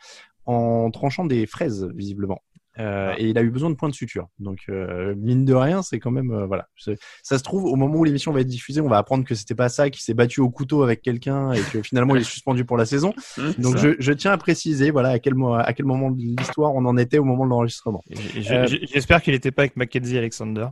en 0.45 0.89
tranchant 0.89 1.25
des 1.25 1.45
fraises, 1.45 1.85
visiblement. 1.93 2.41
Euh, 2.81 3.11
ah. 3.13 3.19
Et 3.19 3.29
il 3.29 3.37
a 3.37 3.41
eu 3.41 3.49
besoin 3.49 3.69
de 3.69 3.75
points 3.75 3.89
de 3.89 3.93
suture. 3.93 4.27
Donc, 4.39 4.59
euh, 4.69 5.13
mine 5.17 5.45
de 5.45 5.53
rien, 5.53 5.81
c'est 5.81 5.99
quand 5.99 6.11
même. 6.11 6.31
Euh, 6.31 6.45
voilà. 6.45 6.67
Ça 6.75 7.37
se 7.37 7.43
trouve, 7.43 7.65
au 7.65 7.75
moment 7.75 7.95
où 7.95 8.03
l'émission 8.03 8.31
va 8.31 8.41
être 8.41 8.47
diffusée, 8.47 8.81
on 8.81 8.89
va 8.89 8.97
apprendre 8.97 9.23
que 9.23 9.35
c'était 9.35 9.55
pas 9.55 9.69
ça, 9.69 9.89
qu'il 9.89 10.01
s'est 10.01 10.13
battu 10.13 10.41
au 10.41 10.49
couteau 10.49 10.83
avec 10.83 11.01
quelqu'un 11.01 11.51
et 11.51 11.61
que 11.61 11.81
finalement 11.81 12.15
il 12.15 12.21
est 12.21 12.25
suspendu 12.25 12.65
pour 12.65 12.77
la 12.77 12.85
saison. 12.85 13.13
Donc, 13.59 13.77
je, 13.77 13.95
je, 13.99 14.13
tiens 14.13 14.31
à 14.31 14.37
préciser 14.37 14.91
voilà, 14.91 15.09
à, 15.09 15.19
quel, 15.19 15.33
à 15.59 15.73
quel 15.73 15.85
moment 15.85 16.11
de 16.11 16.21
l'histoire 16.21 16.73
on 16.73 16.85
en 16.85 16.97
était 16.97 17.17
au 17.17 17.23
moment 17.23 17.45
de 17.45 17.49
l'enregistrement. 17.49 18.01
J'espère 18.09 19.21
qu'il 19.21 19.33
n'était 19.33 19.51
pas 19.51 19.63
avec 19.63 19.75
Mackenzie 19.75 20.17
Alexander. 20.17 20.67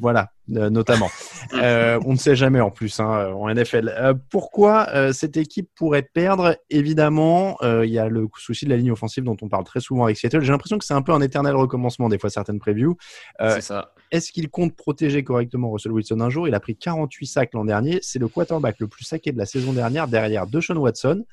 Voilà, 0.00 0.32
euh, 0.56 0.70
notamment. 0.70 1.08
Euh, 1.54 1.98
on 2.04 2.12
ne 2.12 2.18
sait 2.18 2.36
jamais 2.36 2.60
en 2.60 2.70
plus 2.70 3.00
hein, 3.00 3.32
en 3.32 3.52
NFL. 3.52 3.88
Euh, 3.96 4.12
pourquoi 4.30 5.12
cette 5.12 5.36
équipe 5.38 5.70
pourrait 5.74 6.02
perdre? 6.02 6.56
Évidemment, 6.68 7.56
il 7.62 7.88
y 7.88 7.98
a 7.98 8.08
le 8.08 8.28
souci 8.36 8.66
de 8.66 8.70
la 8.70 8.76
ligne 8.76 8.90
offensive 8.90 9.24
dont 9.24 9.36
on 9.40 9.48
parle 9.48 9.64
très 9.64 9.80
souvent 9.80 10.04
avec 10.04 10.18
Seattle. 10.18 10.42
J'ai 10.42 10.52
l'impression 10.52 10.78
que 10.78 10.84
c'est 10.84 10.94
un 10.94 11.00
peu 11.00 11.12
un 11.12 11.22
éternel 11.22 11.54
recommencement 11.54 12.08
des 12.08 12.18
fois 12.18 12.28
certaines 12.28 12.58
previews. 12.58 12.96
c'est 13.40 13.62
ça. 13.62 13.94
Est-ce 14.10 14.30
qu'il 14.30 14.50
compte 14.50 14.76
protéger 14.76 15.24
correctement 15.24 15.70
Russell 15.70 15.92
Wilson 15.92 16.20
un 16.20 16.30
jour? 16.30 16.48
Il 16.48 16.54
a 16.54 16.60
pris 16.60 16.76
48 16.76 17.26
sacs 17.26 17.54
l'an 17.54 17.64
dernier. 17.64 17.98
C'est 18.02 18.18
le 18.18 18.28
quarterback 18.28 18.76
le 18.78 18.88
plus 18.88 19.04
saqué 19.04 19.32
de 19.32 19.38
la 19.38 19.46
saison 19.46 19.72
dernière 19.72 20.06
derrière 20.06 20.46
Deshaun 20.46 20.76
Watson. 20.76 21.24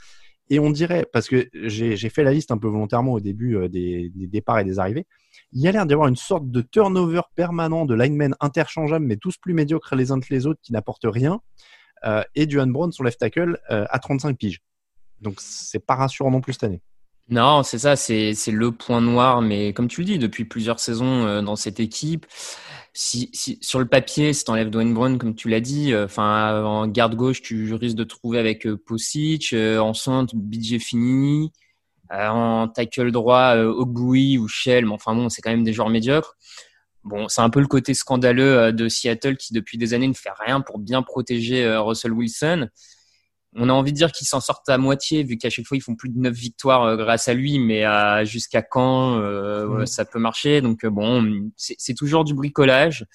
Et 0.49 0.59
on 0.59 0.69
dirait, 0.69 1.05
parce 1.11 1.27
que 1.27 1.49
j'ai 1.53 2.09
fait 2.09 2.23
la 2.23 2.31
liste 2.31 2.51
un 2.51 2.57
peu 2.57 2.67
volontairement 2.67 3.13
au 3.13 3.19
début 3.19 3.67
des, 3.67 4.11
des 4.13 4.27
départs 4.27 4.59
et 4.59 4.63
des 4.63 4.77
arrivées, 4.77 5.07
il 5.51 5.61
y 5.61 5.67
a 5.67 5.71
l'air 5.71 5.85
d'y 5.85 5.93
avoir 5.93 6.07
une 6.07 6.15
sorte 6.15 6.49
de 6.51 6.61
turnover 6.61 7.21
permanent 7.35 7.85
de 7.85 7.95
linemen 7.95 8.35
interchangeables, 8.39 9.05
mais 9.05 9.17
tous 9.17 9.37
plus 9.37 9.53
médiocres 9.53 9.95
les 9.95 10.11
uns 10.11 10.19
que 10.19 10.27
les 10.29 10.45
autres, 10.45 10.59
qui 10.61 10.73
n'apportent 10.73 11.05
rien. 11.05 11.41
Euh, 12.05 12.23
et 12.35 12.45
Duane 12.45 12.71
Brown, 12.71 12.91
son 12.91 13.03
left 13.03 13.19
tackle, 13.19 13.59
euh, 13.71 13.85
à 13.89 13.99
35 13.99 14.37
piges. 14.37 14.61
Donc 15.21 15.35
c'est 15.39 15.83
pas 15.83 15.95
rassurant 15.95 16.31
non 16.31 16.41
plus 16.41 16.53
cette 16.53 16.65
année. 16.65 16.81
Non, 17.29 17.63
c'est 17.63 17.79
ça, 17.79 17.95
c'est 17.95 18.33
le 18.51 18.71
point 18.71 19.01
noir, 19.01 19.41
mais 19.41 19.73
comme 19.73 19.87
tu 19.87 20.01
le 20.01 20.05
dis, 20.05 20.19
depuis 20.19 20.45
plusieurs 20.45 20.79
saisons 20.79 21.25
euh, 21.25 21.41
dans 21.41 21.55
cette 21.55 21.79
équipe, 21.79 22.27
si, 22.93 23.31
sur 23.61 23.79
le 23.79 23.87
papier, 23.87 24.31
si 24.33 24.43
t'enlèves 24.45 24.69
Dwayne 24.69 24.93
Brown, 24.93 25.17
comme 25.17 25.35
tu 25.35 25.49
l'as 25.49 25.59
dit, 25.59 25.93
enfin 25.95 26.63
en 26.63 26.87
garde 26.87 27.15
gauche, 27.15 27.41
tu 27.41 27.73
risques 27.73 27.97
de 27.97 28.03
trouver 28.05 28.39
avec 28.39 28.67
Posic, 28.85 29.53
en 29.53 29.93
centre, 29.93 30.33
BJ 30.35 30.77
Fini, 30.79 31.51
euh, 32.11 32.27
en 32.27 32.67
tackle 32.67 33.11
droit, 33.11 33.55
euh, 33.55 33.71
Ogui 33.71 34.37
ou 34.37 34.47
Shell, 34.47 34.85
mais 34.85 34.93
enfin 34.93 35.15
bon, 35.15 35.29
c'est 35.29 35.41
quand 35.41 35.49
même 35.49 35.63
des 35.63 35.73
joueurs 35.73 35.89
médiocres. 35.89 36.35
Bon, 37.03 37.27
c'est 37.29 37.41
un 37.41 37.49
peu 37.49 37.59
le 37.59 37.67
côté 37.67 37.93
scandaleux 37.93 38.57
euh, 38.57 38.71
de 38.71 38.87
Seattle 38.89 39.37
qui 39.37 39.53
depuis 39.53 39.77
des 39.77 39.93
années 39.93 40.07
ne 40.07 40.13
fait 40.13 40.31
rien 40.45 40.61
pour 40.61 40.79
bien 40.79 41.01
protéger 41.01 41.67
Russell 41.77 42.13
Wilson. 42.13 42.69
On 43.55 43.69
a 43.69 43.73
envie 43.73 43.91
de 43.91 43.97
dire 43.97 44.11
qu'ils 44.11 44.27
s'en 44.27 44.41
sortent 44.41 44.67
à 44.69 44.77
moitié, 44.77 45.23
vu 45.23 45.37
qu'à 45.37 45.49
chaque 45.49 45.65
fois 45.65 45.77
ils 45.77 45.81
font 45.81 45.95
plus 45.95 46.09
de 46.09 46.19
9 46.19 46.33
victoires 46.33 46.83
euh, 46.83 46.97
grâce 46.97 47.27
à 47.27 47.33
lui, 47.33 47.57
mais 47.59 47.83
jusqu'à 48.25 48.61
quand 48.61 49.17
euh, 49.19 49.85
ça 49.85 50.05
peut 50.05 50.19
marcher. 50.19 50.61
Donc 50.61 50.85
bon, 50.85 51.49
c'est 51.55 51.93
toujours 51.93 52.23
du 52.23 52.33
bricolage. 52.33 53.05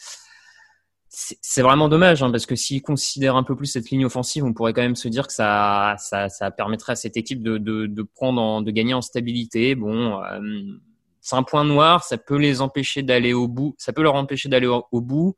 C'est 1.13 1.63
vraiment 1.63 1.89
dommage, 1.89 2.23
hein, 2.23 2.31
parce 2.31 2.47
que 2.47 2.55
s'ils 2.55 2.83
considèrent 2.83 3.37
un 3.37 3.43
peu 3.43 3.57
plus 3.57 3.67
cette 3.67 3.91
ligne 3.91 4.07
offensive, 4.07 4.45
on 4.45 4.55
pourrait 4.55 4.73
quand 4.73 4.83
même 4.83 4.97
se 4.97 5.09
dire 5.09 5.27
que 5.27 5.33
ça, 5.33 5.97
ça, 5.99 6.29
ça 6.29 6.51
permettrait 6.53 6.93
à 6.93 6.97
cette 6.97 7.17
équipe 7.17 7.43
de, 7.43 7.59
de, 7.59 7.87
de 7.87 8.03
prendre, 8.03 8.63
de 8.63 8.71
gagner 8.71 8.95
en 8.95 9.03
stabilité. 9.03 9.75
Bon, 9.75 10.21
c'est 11.21 11.37
un 11.37 11.43
point 11.43 11.65
noir, 11.65 12.05
ça 12.05 12.17
peut 12.17 12.37
les 12.37 12.61
empêcher 12.61 13.03
d'aller 13.03 13.33
au 13.33 13.49
bout, 13.49 13.75
ça 13.77 13.93
peut 13.93 14.03
leur 14.03 14.15
empêcher 14.15 14.49
d'aller 14.49 14.69
au 14.69 15.01
bout. 15.01 15.35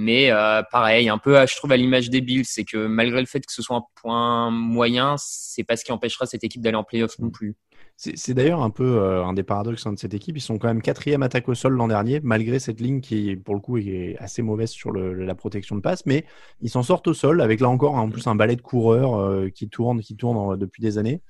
Mais 0.00 0.30
euh, 0.30 0.62
pareil, 0.70 1.08
un 1.08 1.18
peu, 1.18 1.44
je 1.44 1.56
trouve, 1.56 1.72
à 1.72 1.76
l'image 1.76 2.08
des 2.08 2.20
Bills, 2.20 2.44
c'est 2.44 2.62
que 2.62 2.86
malgré 2.86 3.18
le 3.18 3.26
fait 3.26 3.40
que 3.40 3.52
ce 3.52 3.62
soit 3.62 3.74
un 3.74 3.82
point 4.00 4.48
moyen, 4.48 5.16
c'est 5.18 5.64
pas 5.64 5.76
ce 5.76 5.84
qui 5.84 5.90
empêchera 5.90 6.24
cette 6.24 6.44
équipe 6.44 6.62
d'aller 6.62 6.76
en 6.76 6.84
playoff 6.84 7.18
non 7.18 7.30
plus. 7.30 7.56
C'est 7.96 8.32
d'ailleurs 8.32 8.62
un 8.62 8.70
peu 8.70 8.84
euh, 8.84 9.24
un 9.24 9.32
des 9.32 9.42
paradoxes 9.42 9.88
de 9.88 9.96
cette 9.96 10.14
équipe. 10.14 10.36
Ils 10.36 10.40
sont 10.40 10.56
quand 10.56 10.68
même 10.68 10.82
quatrième 10.82 11.24
attaque 11.24 11.48
au 11.48 11.54
sol 11.56 11.72
l'an 11.72 11.88
dernier, 11.88 12.20
malgré 12.22 12.60
cette 12.60 12.80
ligne 12.80 13.00
qui, 13.00 13.34
pour 13.34 13.56
le 13.56 13.60
coup, 13.60 13.76
est 13.76 14.14
assez 14.20 14.40
mauvaise 14.40 14.70
sur 14.70 14.92
la 14.92 15.34
protection 15.34 15.74
de 15.74 15.80
passe. 15.80 16.06
Mais 16.06 16.24
ils 16.60 16.70
s'en 16.70 16.84
sortent 16.84 17.08
au 17.08 17.14
sol 17.14 17.40
avec 17.40 17.58
là 17.58 17.68
encore 17.68 17.94
en 17.94 18.08
plus 18.08 18.28
un 18.28 18.36
balai 18.36 18.54
de 18.54 18.62
coureurs 18.62 19.16
euh, 19.16 19.48
qui 19.48 19.68
tourne, 19.68 20.00
qui 20.00 20.14
tourne 20.14 20.56
depuis 20.56 20.80
des 20.80 20.98
années. 20.98 21.22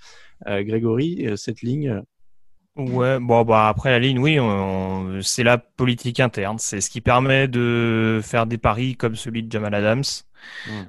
Grégory, 0.46 1.26
cette 1.36 1.62
ligne, 1.62 2.02
Ouais, 2.78 3.18
bon, 3.18 3.44
bah 3.44 3.68
après 3.68 3.90
la 3.90 3.98
ligne, 3.98 4.20
oui, 4.20 4.38
c'est 5.22 5.42
la 5.42 5.58
politique 5.58 6.20
interne. 6.20 6.58
C'est 6.60 6.80
ce 6.80 6.90
qui 6.90 7.00
permet 7.00 7.48
de 7.48 8.20
faire 8.22 8.46
des 8.46 8.56
paris 8.56 8.94
comme 8.96 9.16
celui 9.16 9.42
de 9.42 9.50
Jamal 9.50 9.74
Adams 9.74 10.04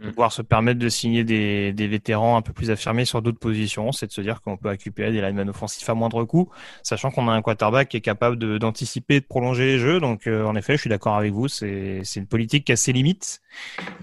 de 0.04 0.10
pouvoir 0.10 0.32
se 0.32 0.42
permettre 0.42 0.80
de 0.80 0.90
signer 0.90 1.24
des, 1.24 1.74
des 1.74 1.88
vétérans 1.88 2.38
un 2.38 2.42
peu 2.42 2.54
plus 2.54 2.72
affirmés 2.72 3.06
sur 3.06 3.22
d'autres 3.22 3.40
positions, 3.40 3.92
c'est 3.92 4.08
de 4.08 4.12
se 4.12 4.22
dire 4.22 4.42
qu'on 4.42 4.58
peut 4.58 4.70
récupérer 4.70 5.12
des 5.12 5.22
linemen 5.22 5.50
offensifs 5.50 5.90
à 5.90 5.94
moindre 5.94 6.24
coût, 6.24 6.50
sachant 6.84 7.12
qu'on 7.12 7.28
a 7.28 7.32
un 7.32 7.42
quarterback 7.42 7.90
qui 7.90 7.98
est 7.98 8.02
capable 8.02 8.60
d'anticiper 8.60 9.16
et 9.16 9.20
de 9.22 9.26
prolonger 9.26 9.66
les 9.66 9.80
jeux. 9.80 10.00
Donc, 10.00 10.28
euh, 10.28 10.46
en 10.46 10.56
effet, 10.56 10.74
je 10.74 10.82
suis 10.82 10.90
d'accord 10.90 11.16
avec 11.16 11.34
vous, 11.34 11.48
c'est 11.48 12.02
une 12.16 12.28
politique 12.28 12.66
qui 12.66 12.72
a 12.72 12.76
ses 12.76 12.94
limites. 12.94 13.42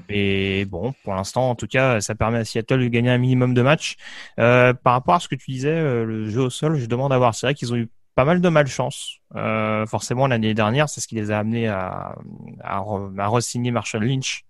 Et 0.08 0.64
bon, 0.66 0.94
pour 1.04 1.14
l'instant, 1.14 1.50
en 1.50 1.54
tout 1.54 1.66
cas, 1.66 2.00
ça 2.00 2.14
permet 2.14 2.38
à 2.38 2.44
Seattle 2.44 2.80
de 2.80 2.88
gagner 2.88 3.10
un 3.10 3.18
minimum 3.18 3.54
de 3.54 3.62
matchs. 3.62 3.96
Euh, 4.38 4.72
par 4.72 4.92
rapport 4.94 5.14
à 5.14 5.20
ce 5.20 5.28
que 5.28 5.34
tu 5.34 5.50
disais, 5.50 5.70
euh, 5.70 6.04
le 6.04 6.28
jeu 6.28 6.42
au 6.42 6.50
sol, 6.50 6.76
je 6.78 6.86
demande 6.86 7.12
à 7.12 7.18
voir. 7.18 7.34
C'est 7.34 7.46
vrai 7.46 7.54
qu'ils 7.54 7.72
ont 7.72 7.76
eu 7.76 7.88
pas 8.14 8.24
mal 8.24 8.40
de 8.40 8.48
malchance. 8.48 9.18
Euh, 9.34 9.84
forcément, 9.86 10.26
l'année 10.26 10.54
dernière, 10.54 10.88
c'est 10.88 11.00
ce 11.00 11.08
qui 11.08 11.16
les 11.16 11.30
a 11.30 11.38
amenés 11.38 11.68
à, 11.68 12.16
à, 12.62 12.78
à 12.78 13.28
re-signer 13.28 13.70
Marshall 13.70 14.04
Lynch 14.04 14.44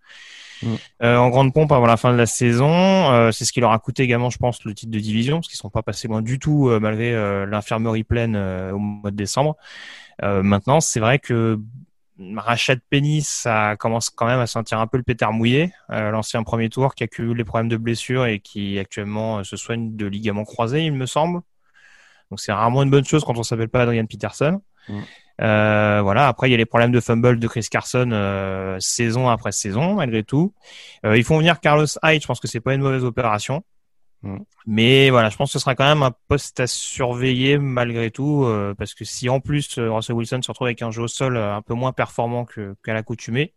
Mm. 0.62 0.74
Euh, 1.02 1.16
en 1.16 1.28
grande 1.30 1.52
pompe 1.52 1.72
avant 1.72 1.86
la 1.86 1.96
fin 1.96 2.12
de 2.12 2.16
la 2.16 2.26
saison. 2.26 2.70
Euh, 2.70 3.30
c'est 3.32 3.44
ce 3.44 3.52
qui 3.52 3.60
leur 3.60 3.72
a 3.72 3.78
coûté 3.78 4.02
également, 4.02 4.30
je 4.30 4.38
pense, 4.38 4.64
le 4.64 4.74
titre 4.74 4.92
de 4.92 4.98
division, 4.98 5.36
parce 5.36 5.48
qu'ils 5.48 5.58
sont 5.58 5.70
pas 5.70 5.82
passés 5.82 6.08
loin 6.08 6.22
du 6.22 6.38
tout 6.38 6.68
euh, 6.68 6.80
malgré 6.80 7.14
l'infirmerie 7.46 8.04
pleine 8.04 8.36
au 8.36 8.78
mois 8.78 9.10
de 9.10 9.16
décembre. 9.16 9.56
maintenant, 10.22 10.80
c'est 10.80 11.00
vrai 11.00 11.18
que 11.18 11.60
Rachad 12.36 12.80
Penny, 12.88 13.26
commence 13.78 14.08
quand 14.10 14.26
même 14.26 14.40
à 14.40 14.46
sentir 14.46 14.78
un 14.78 14.86
peu 14.86 14.96
le 14.96 15.02
pétard 15.02 15.32
mouillé. 15.32 15.72
L'ancien 15.88 16.42
premier 16.42 16.70
tour 16.70 16.94
qui 16.94 17.04
a 17.04 17.06
eu 17.18 17.34
les 17.34 17.44
problèmes 17.44 17.68
de 17.68 17.76
blessure 17.76 18.26
et 18.26 18.40
qui 18.40 18.78
actuellement 18.78 19.44
se 19.44 19.56
soigne 19.56 19.96
de 19.96 20.06
ligaments 20.06 20.44
croisés, 20.44 20.84
il 20.84 20.92
me 20.92 21.06
semble. 21.06 21.40
Donc 22.30 22.40
c'est 22.40 22.52
rarement 22.52 22.82
une 22.82 22.90
bonne 22.90 23.04
chose 23.04 23.24
quand 23.24 23.38
on 23.38 23.42
s'appelle 23.42 23.68
pas 23.68 23.82
Adrian 23.82 24.06
Peterson. 24.06 24.60
Mm. 24.88 25.00
Euh, 25.42 26.00
voilà. 26.02 26.28
Après, 26.28 26.48
il 26.48 26.52
y 26.52 26.54
a 26.54 26.56
les 26.56 26.66
problèmes 26.66 26.92
de 26.92 27.00
fumble 27.00 27.38
de 27.38 27.48
Chris 27.48 27.66
Carson 27.70 28.10
euh, 28.12 28.76
saison 28.80 29.28
après 29.28 29.52
saison, 29.52 29.94
malgré 29.94 30.22
tout. 30.22 30.54
Euh, 31.04 31.16
ils 31.16 31.24
font 31.24 31.38
venir 31.38 31.60
Carlos 31.60 31.86
Hyde. 32.02 32.22
Je 32.22 32.26
pense 32.26 32.40
que 32.40 32.48
c'est 32.48 32.60
pas 32.60 32.74
une 32.74 32.82
mauvaise 32.82 33.04
opération. 33.04 33.62
Mm. 34.22 34.38
Mais 34.66 35.10
voilà, 35.10 35.28
je 35.28 35.36
pense 35.36 35.50
que 35.50 35.52
ce 35.52 35.58
sera 35.58 35.74
quand 35.74 35.84
même 35.84 36.02
un 36.02 36.12
poste 36.28 36.60
à 36.60 36.66
surveiller 36.66 37.58
malgré 37.58 38.10
tout, 38.10 38.44
euh, 38.44 38.74
parce 38.74 38.94
que 38.94 39.04
si 39.04 39.28
en 39.28 39.40
plus 39.40 39.78
Russell 39.78 40.16
Wilson 40.16 40.40
se 40.42 40.50
retrouve 40.50 40.66
avec 40.66 40.82
un 40.82 40.90
jeu 40.90 41.02
au 41.02 41.08
sol 41.08 41.36
un 41.36 41.62
peu 41.62 41.74
moins 41.74 41.92
performant 41.92 42.46
qu'à 42.46 42.94
l'accoutumée, 42.94 43.52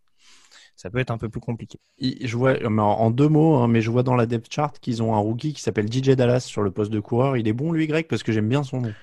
ça 0.76 0.90
peut 0.90 1.00
être 1.00 1.12
un 1.12 1.18
peu 1.18 1.28
plus 1.28 1.42
compliqué. 1.42 1.80
Je 2.00 2.38
vois, 2.38 2.56
en 2.64 3.12
deux 3.12 3.28
mots, 3.28 3.56
hein, 3.56 3.68
mais 3.68 3.82
je 3.82 3.90
vois 3.90 4.04
dans 4.04 4.16
la 4.16 4.26
depth 4.26 4.54
chart 4.54 4.80
qu'ils 4.80 5.04
ont 5.04 5.14
un 5.14 5.18
rookie 5.18 5.54
qui 5.54 5.62
s'appelle 5.62 5.92
DJ 5.92 6.12
Dallas 6.12 6.42
sur 6.42 6.62
le 6.62 6.72
poste 6.72 6.92
de 6.92 7.02
coureur. 7.02 7.36
Il 7.36 7.48
est 7.48 7.54
bon 7.54 7.72
lui, 7.72 7.88
Greg, 7.88 8.08
parce 8.08 8.24
que 8.24 8.32
j'aime 8.32 8.48
bien 8.48 8.64
son 8.64 8.82
nom 8.82 8.94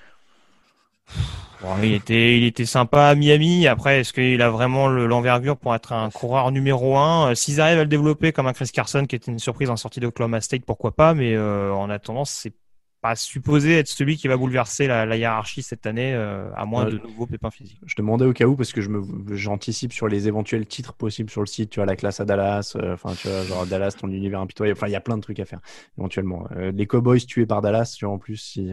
il 1.82 1.92
était, 1.94 2.38
il 2.38 2.44
était 2.44 2.64
sympa 2.64 3.06
à 3.06 3.14
Miami. 3.14 3.66
Après, 3.66 4.00
est-ce 4.00 4.12
qu'il 4.12 4.40
a 4.42 4.50
vraiment 4.50 4.88
l'envergure 4.88 5.56
pour 5.56 5.74
être 5.74 5.92
un 5.92 6.10
coureur 6.10 6.50
numéro 6.52 6.96
un? 6.96 7.30
Euh, 7.30 7.34
S'ils 7.34 7.60
arrivent 7.60 7.78
à 7.78 7.84
le 7.84 7.88
développer 7.88 8.32
comme 8.32 8.46
un 8.46 8.52
Chris 8.52 8.70
Carson, 8.72 9.04
qui 9.06 9.16
était 9.16 9.30
une 9.30 9.38
surprise 9.38 9.70
en 9.70 9.76
sortie 9.76 10.00
d'Oklahoma 10.00 10.40
State, 10.40 10.64
pourquoi 10.64 10.94
pas? 10.94 11.14
Mais 11.14 11.34
euh, 11.34 11.72
en 11.72 11.90
attendant, 11.90 12.24
c'est 12.24 12.54
pas 13.02 13.14
supposé 13.14 13.78
être 13.78 13.88
celui 13.88 14.16
qui 14.16 14.26
va 14.26 14.36
bouleverser 14.36 14.86
la, 14.86 15.16
hiérarchie 15.16 15.62
cette 15.62 15.86
année, 15.86 16.14
euh, 16.14 16.48
à 16.56 16.64
moins 16.64 16.86
de 16.86 16.98
nouveaux 16.98 17.26
pépins 17.26 17.50
physiques. 17.50 17.78
Je 17.84 17.94
demandais 17.94 18.24
au 18.24 18.32
cas 18.32 18.46
où 18.46 18.56
parce 18.56 18.72
que 18.72 18.80
je 18.80 18.88
me, 18.88 19.36
j'anticipe 19.36 19.92
sur 19.92 20.08
les 20.08 20.28
éventuels 20.28 20.66
titres 20.66 20.94
possibles 20.94 21.30
sur 21.30 21.42
le 21.42 21.46
site. 21.46 21.70
Tu 21.70 21.78
vois 21.78 21.86
la 21.86 21.94
classe 21.94 22.20
à 22.20 22.24
Dallas, 22.24 22.74
enfin 22.82 23.12
tu 23.14 23.28
vois 23.28 23.42
genre 23.42 23.66
Dallas, 23.66 23.96
ton 24.00 24.08
univers 24.08 24.40
impitoyable. 24.40 24.78
Enfin, 24.78 24.88
il 24.88 24.92
y 24.92 24.96
a 24.96 25.00
plein 25.00 25.16
de 25.16 25.22
trucs 25.22 25.40
à 25.40 25.44
faire 25.44 25.60
éventuellement. 25.98 26.48
les 26.54 26.86
Cowboys 26.86 27.20
tués 27.20 27.46
par 27.46 27.60
Dallas, 27.60 27.94
tu 27.96 28.06
vois 28.06 28.14
en 28.14 28.18
plus 28.18 28.36
si. 28.36 28.70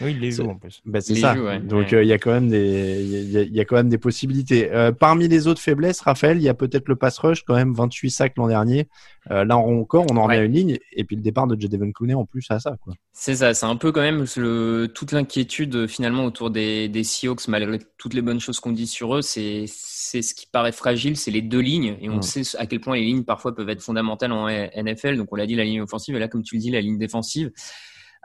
Oui, 0.00 0.12
il 0.12 0.20
les 0.20 0.32
joue 0.32 0.48
en 0.48 0.56
plus. 0.56 0.80
Bah, 0.84 1.00
c'est 1.00 1.14
ça. 1.14 1.34
Donc 1.60 1.92
euh, 1.92 2.02
il 2.02 2.08
y 2.08 2.12
a 2.12 2.18
quand 2.18 2.32
même 2.32 2.48
des, 2.48 3.02
il 3.02 3.54
y, 3.54 3.60
a, 3.60 3.64
quand 3.64 3.76
même 3.76 3.88
des 3.88 3.98
possibilités. 3.98 4.72
Euh, 4.72 4.90
parmi 4.90 5.28
les 5.28 5.46
autres 5.46 5.60
faiblesses, 5.60 6.00
Raphaël, 6.00 6.38
il 6.38 6.42
y 6.42 6.48
a 6.48 6.54
peut-être 6.54 6.88
le 6.88 6.96
pass 6.96 7.18
rush, 7.18 7.44
quand 7.44 7.54
même 7.54 7.72
28 7.72 8.10
sacs 8.10 8.32
l'an 8.36 8.48
dernier. 8.48 8.88
Euh, 9.30 9.44
là 9.44 9.56
encore, 9.56 10.04
on 10.10 10.16
en 10.16 10.24
remet 10.24 10.38
à 10.38 10.42
une 10.42 10.52
ligne, 10.52 10.78
et 10.92 11.04
puis 11.04 11.16
le 11.16 11.22
départ 11.22 11.46
de 11.46 11.58
Jadeven 11.58 11.92
Clooney 11.92 12.14
en 12.14 12.26
plus 12.26 12.44
à 12.50 12.58
ça. 12.58 12.76
C'est 13.12 13.36
ça, 13.36 13.54
c'est 13.54 13.66
un 13.66 13.76
peu 13.76 13.92
quand 13.92 14.00
même 14.00 14.24
le, 14.36 14.86
toute 14.92 15.12
l'inquiétude 15.12 15.86
finalement 15.86 16.24
autour 16.24 16.50
des, 16.50 16.88
des 16.88 17.04
Seahawks, 17.04 17.46
malgré 17.48 17.78
toutes 17.96 18.14
les 18.14 18.22
bonnes 18.22 18.40
choses 18.40 18.60
qu'on 18.60 18.72
dit 18.72 18.86
sur 18.86 19.16
eux, 19.16 19.22
c'est 19.22 19.66
c'est 19.68 20.22
ce 20.22 20.34
qui 20.34 20.46
paraît 20.46 20.72
fragile, 20.72 21.16
c'est 21.16 21.30
les 21.30 21.42
deux 21.42 21.60
lignes, 21.60 21.96
et 22.00 22.08
on 22.10 22.20
sait 22.20 22.42
à 22.58 22.66
quel 22.66 22.80
point 22.80 22.96
les 22.96 23.04
lignes 23.04 23.24
parfois 23.24 23.54
peuvent 23.54 23.68
être 23.70 23.82
fondamentales 23.82 24.32
en 24.32 24.48
NFL. 24.48 25.16
Donc 25.16 25.32
on 25.32 25.36
l'a 25.36 25.46
dit, 25.46 25.54
la 25.54 25.64
ligne 25.64 25.80
offensive, 25.80 26.14
et 26.14 26.18
là 26.18 26.28
comme 26.28 26.42
tu 26.42 26.56
le 26.56 26.60
dis, 26.60 26.70
la 26.70 26.80
ligne 26.80 26.98
défensive. 26.98 27.50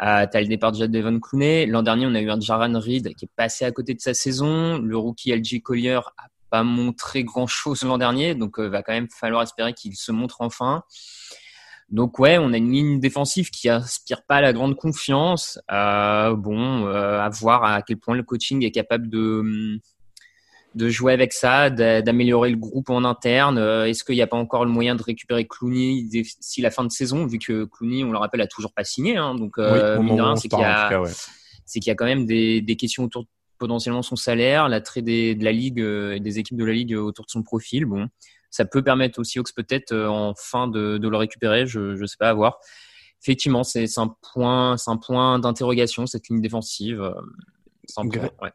Euh, 0.01 0.25
tu 0.31 0.37
as 0.37 0.41
le 0.41 0.47
départ 0.47 0.71
de 0.71 0.85
Devon 0.85 1.19
Clooney. 1.19 1.65
L'an 1.65 1.83
dernier, 1.83 2.07
on 2.07 2.15
a 2.15 2.21
eu 2.21 2.29
un 2.29 2.39
Jaran 2.39 2.79
Reed 2.79 3.13
qui 3.15 3.25
est 3.25 3.31
passé 3.35 3.65
à 3.65 3.71
côté 3.71 3.93
de 3.93 3.99
sa 3.99 4.13
saison. 4.13 4.77
Le 4.77 4.97
rookie 4.97 5.31
LG 5.31 5.61
Collier 5.61 5.99
a 6.17 6.27
pas 6.49 6.63
montré 6.63 7.23
grand 7.23 7.47
chose 7.47 7.83
l'an 7.83 7.97
dernier, 7.97 8.35
donc 8.35 8.59
euh, 8.59 8.67
va 8.67 8.81
quand 8.81 8.93
même 8.93 9.09
falloir 9.09 9.43
espérer 9.43 9.73
qu'il 9.73 9.95
se 9.95 10.11
montre 10.11 10.41
enfin. 10.41 10.83
Donc 11.89 12.19
ouais, 12.19 12.37
on 12.37 12.53
a 12.53 12.57
une 12.57 12.71
ligne 12.71 12.99
défensive 12.99 13.49
qui 13.49 13.67
aspire 13.67 14.23
pas 14.23 14.41
la 14.41 14.53
grande 14.53 14.75
confiance. 14.75 15.59
Euh, 15.71 16.35
bon, 16.35 16.85
euh, 16.85 17.19
à 17.19 17.29
voir 17.29 17.63
à 17.63 17.81
quel 17.81 17.97
point 17.97 18.15
le 18.15 18.23
coaching 18.23 18.63
est 18.63 18.71
capable 18.71 19.09
de 19.09 19.39
hum, 19.39 19.79
de 20.75 20.89
jouer 20.89 21.13
avec 21.13 21.33
ça, 21.33 21.69
d'améliorer 21.69 22.51
le 22.51 22.57
groupe 22.57 22.89
en 22.89 23.03
interne. 23.03 23.57
Euh, 23.57 23.85
est-ce 23.85 24.03
qu'il 24.03 24.15
n'y 24.15 24.21
a 24.21 24.27
pas 24.27 24.37
encore 24.37 24.65
le 24.65 24.71
moyen 24.71 24.95
de 24.95 25.01
récupérer 25.01 25.47
Clooney 25.47 26.03
d'ici 26.03 26.61
la 26.61 26.71
fin 26.71 26.83
de 26.83 26.91
saison, 26.91 27.25
vu 27.25 27.39
que 27.39 27.65
Clooney, 27.65 28.03
on 28.03 28.11
le 28.11 28.17
rappelle, 28.17 28.41
a 28.41 28.47
toujours 28.47 28.73
pas 28.73 28.83
signé. 28.83 29.17
Hein, 29.17 29.35
donc, 29.35 29.57
euh, 29.57 29.97
c'est 30.35 30.47
qu'il 30.47 30.59
y 30.59 30.63
a, 30.63 31.03
c'est 31.65 31.79
qu'il 31.79 31.89
y 31.89 31.91
a 31.91 31.95
quand 31.95 32.05
même 32.05 32.25
des, 32.25 32.61
des 32.61 32.75
questions 32.75 33.03
autour 33.03 33.23
de 33.23 33.27
potentiellement 33.57 34.03
son 34.03 34.15
salaire, 34.15 34.69
l'attrait 34.69 35.01
de 35.01 35.43
la 35.43 35.51
ligue 35.51 35.81
euh, 35.81 36.13
et 36.13 36.19
des 36.19 36.39
équipes 36.39 36.57
de 36.57 36.65
la 36.65 36.73
ligue 36.73 36.95
autour 36.95 37.25
de 37.25 37.31
son 37.31 37.41
profil. 37.41 37.85
Bon, 37.85 38.07
ça 38.51 38.65
peut 38.65 38.83
permettre 38.83 39.19
aussi 39.19 39.39
Hawks 39.39 39.53
peut-être 39.55 39.95
en 39.95 40.33
fin 40.35 40.67
de, 40.67 40.97
de, 40.97 41.07
le 41.09 41.17
récupérer. 41.17 41.65
Je, 41.65 41.95
je 41.95 42.05
sais 42.05 42.17
pas 42.17 42.29
à 42.29 42.33
voir. 42.33 42.59
Effectivement, 43.21 43.63
c'est 43.63 43.85
un 43.97 44.15
point, 44.33 44.77
c'est 44.77 44.91
un 44.91 44.97
point 44.97 45.39
d'interrogation 45.39 46.05
cette 46.05 46.29
ligne 46.29 46.41
défensive. 46.41 47.13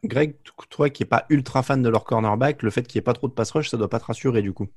Greg, 0.03 0.35
toi 0.69 0.89
qui 0.89 1.03
n'es 1.03 1.07
pas 1.07 1.25
ultra 1.29 1.63
fan 1.63 1.81
de 1.81 1.89
leur 1.89 2.03
cornerback, 2.03 2.63
le 2.63 2.69
fait 2.69 2.83
qu'il 2.83 2.97
n'y 2.97 3.01
ait 3.01 3.03
pas 3.03 3.13
trop 3.13 3.27
de 3.27 3.33
pass 3.33 3.51
rush, 3.51 3.69
ça 3.69 3.77
doit 3.77 3.89
pas 3.89 3.99
te 3.99 4.05
rassurer 4.05 4.41
du 4.41 4.53
coup. 4.53 4.67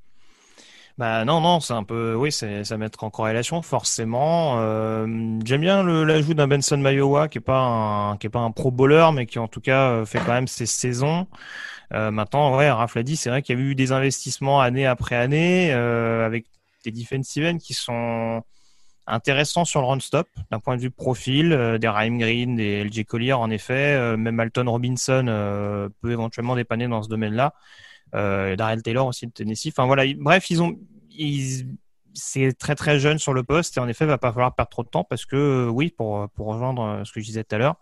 Bah 0.99 1.25
non, 1.25 1.41
non, 1.41 1.61
c'est 1.61 1.75
un 1.75 1.85
peu, 1.85 2.17
oui, 2.17 2.33
c'est 2.33 2.65
ça 2.65 2.77
mettre 2.77 3.05
en 3.05 3.11
corrélation 3.11 3.63
forcément. 3.63 4.59
Euh, 4.59 5.07
j'aime 5.45 5.61
bien 5.61 5.85
l'ajout 5.85 6.35
d'un 6.35 6.49
Benson 6.49 6.77
Mayowa 6.77 7.29
qui 7.29 7.39
est 7.39 7.41
pas 7.41 7.61
un 7.61 8.17
qui 8.17 8.27
est 8.27 8.31
pas 8.31 8.41
un 8.41 8.51
pro 8.51 8.73
bowler, 8.73 9.07
mais 9.15 9.27
qui 9.27 9.39
en 9.39 9.47
tout 9.47 9.61
cas 9.61 9.91
euh, 9.91 10.05
fait 10.05 10.19
quand 10.19 10.33
même 10.33 10.49
ses 10.49 10.67
saisons. 10.67 11.29
Euh, 11.95 12.11
maintenant, 12.11 12.57
ouais, 12.57 12.69
Raph 12.69 12.97
l'a 12.97 13.05
dit, 13.05 13.17
c'est 13.17 13.31
vrai 13.31 13.43
qu'il 13.43 13.57
y 13.57 13.63
a 13.63 13.65
eu 13.65 13.77
des 13.77 13.93
investissements 13.93 14.61
année 14.61 14.87
après 14.87 15.15
année 15.15 15.71
avec 15.71 16.47
des 16.85 16.91
defensive 16.91 17.47
ends 17.47 17.59
qui 17.59 17.75
sont 17.75 18.43
intéressant 19.09 19.65
sur 19.65 19.81
le 19.81 19.87
run 19.87 20.01
stop 20.01 20.29
d'un 20.51 20.61
point 20.61 20.77
de 20.77 20.83
vue 20.83 20.91
profil, 20.91 21.53
euh, 21.53 21.79
des 21.79 21.89
Raheem 21.89 22.19
Green, 22.19 22.57
des 22.57 22.85
LJ 22.85 23.05
Collier 23.05 23.33
en 23.33 23.51
effet, 23.51 23.97
euh, 23.97 24.17
même 24.17 24.39
Alton 24.39 24.71
Robinson 24.71 25.27
euh, 25.29 25.89
peut 26.01 26.13
éventuellement 26.13 26.55
dépanner 26.55 26.87
dans 26.87 27.03
ce 27.03 27.09
domaine-là. 27.09 27.55
Darrell 28.13 28.83
Taylor 28.83 29.07
aussi 29.07 29.27
de 29.27 29.33
Tennessee. 29.33 29.69
Enfin 29.69 29.85
voilà, 29.87 30.05
bref, 30.17 30.49
ils 30.51 30.63
ont 30.63 30.79
c'est 32.15 32.57
très 32.57 32.75
très 32.75 32.99
jeune 32.99 33.19
sur 33.19 33.35
le 33.35 33.43
poste 33.43 33.77
et 33.77 33.81
en 33.81 33.89
effet, 33.89 34.05
il 34.05 34.09
va 34.09 34.19
pas 34.19 34.33
falloir 34.33 34.55
perdre 34.55 34.71
trop 34.71 34.83
de 34.83 34.89
temps 34.89 35.05
parce 35.05 35.27
que 35.27 35.69
oui, 35.69 35.91
pour 35.91 36.29
pour 36.31 36.47
rejoindre 36.47 37.03
ce 37.05 37.13
que 37.13 37.21
je 37.21 37.27
disais 37.27 37.45
tout 37.45 37.55
à 37.55 37.59
l'heure, 37.59 37.77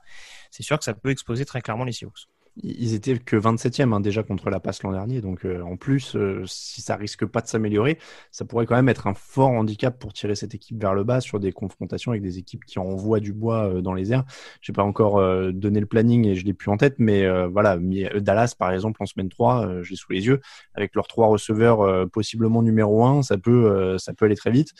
c'est 0.50 0.64
sûr 0.64 0.78
que 0.78 0.84
ça 0.84 0.94
peut 0.94 1.10
exposer 1.10 1.44
très 1.44 1.60
clairement 1.60 1.84
les 1.84 1.92
Seahawks. 1.92 2.26
Ils 2.62 2.94
étaient 2.94 3.18
que 3.18 3.36
27e 3.36 3.92
hein, 3.92 4.00
déjà 4.00 4.22
contre 4.22 4.50
la 4.50 4.60
passe 4.60 4.82
l'an 4.82 4.92
dernier. 4.92 5.20
Donc 5.20 5.44
euh, 5.44 5.60
en 5.62 5.76
plus, 5.76 6.16
euh, 6.16 6.42
si 6.46 6.80
ça 6.80 6.96
risque 6.96 7.26
pas 7.26 7.40
de 7.40 7.48
s'améliorer, 7.48 7.98
ça 8.30 8.44
pourrait 8.44 8.66
quand 8.66 8.76
même 8.76 8.88
être 8.88 9.06
un 9.06 9.14
fort 9.14 9.50
handicap 9.50 9.98
pour 9.98 10.12
tirer 10.12 10.34
cette 10.34 10.54
équipe 10.54 10.80
vers 10.80 10.94
le 10.94 11.04
bas 11.04 11.20
sur 11.20 11.38
des 11.38 11.52
confrontations 11.52 12.12
avec 12.12 12.22
des 12.22 12.38
équipes 12.38 12.64
qui 12.64 12.78
envoient 12.78 13.20
du 13.20 13.32
bois 13.32 13.66
euh, 13.66 13.80
dans 13.82 13.94
les 13.94 14.12
airs. 14.12 14.24
Je 14.60 14.72
n'ai 14.72 14.74
pas 14.74 14.82
encore 14.82 15.16
donné 15.52 15.80
le 15.80 15.86
planning 15.86 16.26
et 16.26 16.34
je 16.34 16.44
l'ai 16.44 16.54
plus 16.54 16.70
en 16.70 16.76
tête, 16.76 16.96
mais 16.98 17.26
voilà, 17.46 17.78
Dallas 18.16 18.54
par 18.58 18.72
exemple 18.72 19.02
en 19.02 19.06
semaine 19.06 19.28
3, 19.28 19.82
je 19.82 19.90
l'ai 19.90 19.96
sous 19.96 20.12
les 20.12 20.26
yeux, 20.26 20.40
avec 20.74 20.94
leurs 20.94 21.06
trois 21.06 21.28
receveurs 21.28 22.08
possiblement 22.10 22.62
numéro 22.62 23.04
1, 23.04 23.22
ça 23.22 23.38
peut, 23.38 23.96
ça 23.98 24.12
peut 24.12 24.24
aller 24.24 24.36
très 24.36 24.50
vite. 24.50 24.72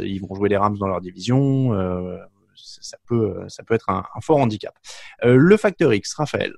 ils 0.00 0.20
vont 0.20 0.34
jouer 0.34 0.48
les 0.48 0.56
Rams 0.56 0.78
dans 0.78 0.88
leur 0.88 1.00
division. 1.00 1.72
ça 2.54 2.96
peut, 3.06 3.44
ça 3.48 3.62
peut 3.62 3.74
être 3.74 3.90
un, 3.90 4.04
un 4.14 4.20
fort 4.20 4.38
handicap. 4.38 4.74
le 5.22 5.56
facteur 5.56 5.92
X, 5.92 6.14
Raphaël. 6.14 6.54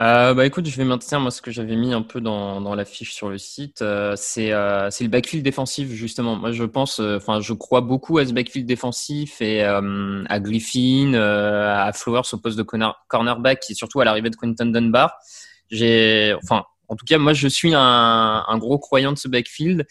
Euh, 0.00 0.32
bah 0.32 0.46
écoute, 0.46 0.66
je 0.66 0.74
vais 0.78 0.84
maintenir 0.84 1.20
moi 1.20 1.30
ce 1.30 1.42
que 1.42 1.50
j'avais 1.50 1.76
mis 1.76 1.92
un 1.92 2.00
peu 2.00 2.22
dans, 2.22 2.62
dans 2.62 2.74
la 2.74 2.86
fiche 2.86 3.12
sur 3.12 3.28
le 3.28 3.36
site. 3.36 3.82
Euh, 3.82 4.14
c'est 4.16 4.50
euh, 4.50 4.88
c'est 4.90 5.04
le 5.04 5.10
backfield 5.10 5.44
défensif 5.44 5.90
justement. 5.90 6.36
Moi 6.36 6.52
je 6.52 6.64
pense, 6.64 7.00
euh, 7.00 7.18
enfin 7.18 7.40
je 7.42 7.52
crois 7.52 7.82
beaucoup 7.82 8.16
à 8.16 8.24
ce 8.24 8.32
backfield 8.32 8.66
défensif 8.66 9.42
et 9.42 9.62
euh, 9.62 10.24
à 10.30 10.40
Griffin, 10.40 11.12
à 11.12 11.92
Flowers 11.92 12.22
au 12.32 12.38
poste 12.38 12.56
de 12.56 12.64
cornerback 13.08 13.62
et 13.68 13.74
surtout 13.74 14.00
à 14.00 14.06
l'arrivée 14.06 14.30
de 14.30 14.36
Quentin 14.36 14.66
Dunbar. 14.66 15.12
J'ai, 15.70 16.34
enfin 16.42 16.64
en 16.88 16.96
tout 16.96 17.04
cas 17.04 17.18
moi 17.18 17.34
je 17.34 17.46
suis 17.46 17.74
un, 17.74 18.44
un 18.48 18.58
gros 18.58 18.78
croyant 18.78 19.12
de 19.12 19.18
ce 19.18 19.28
backfield 19.28 19.86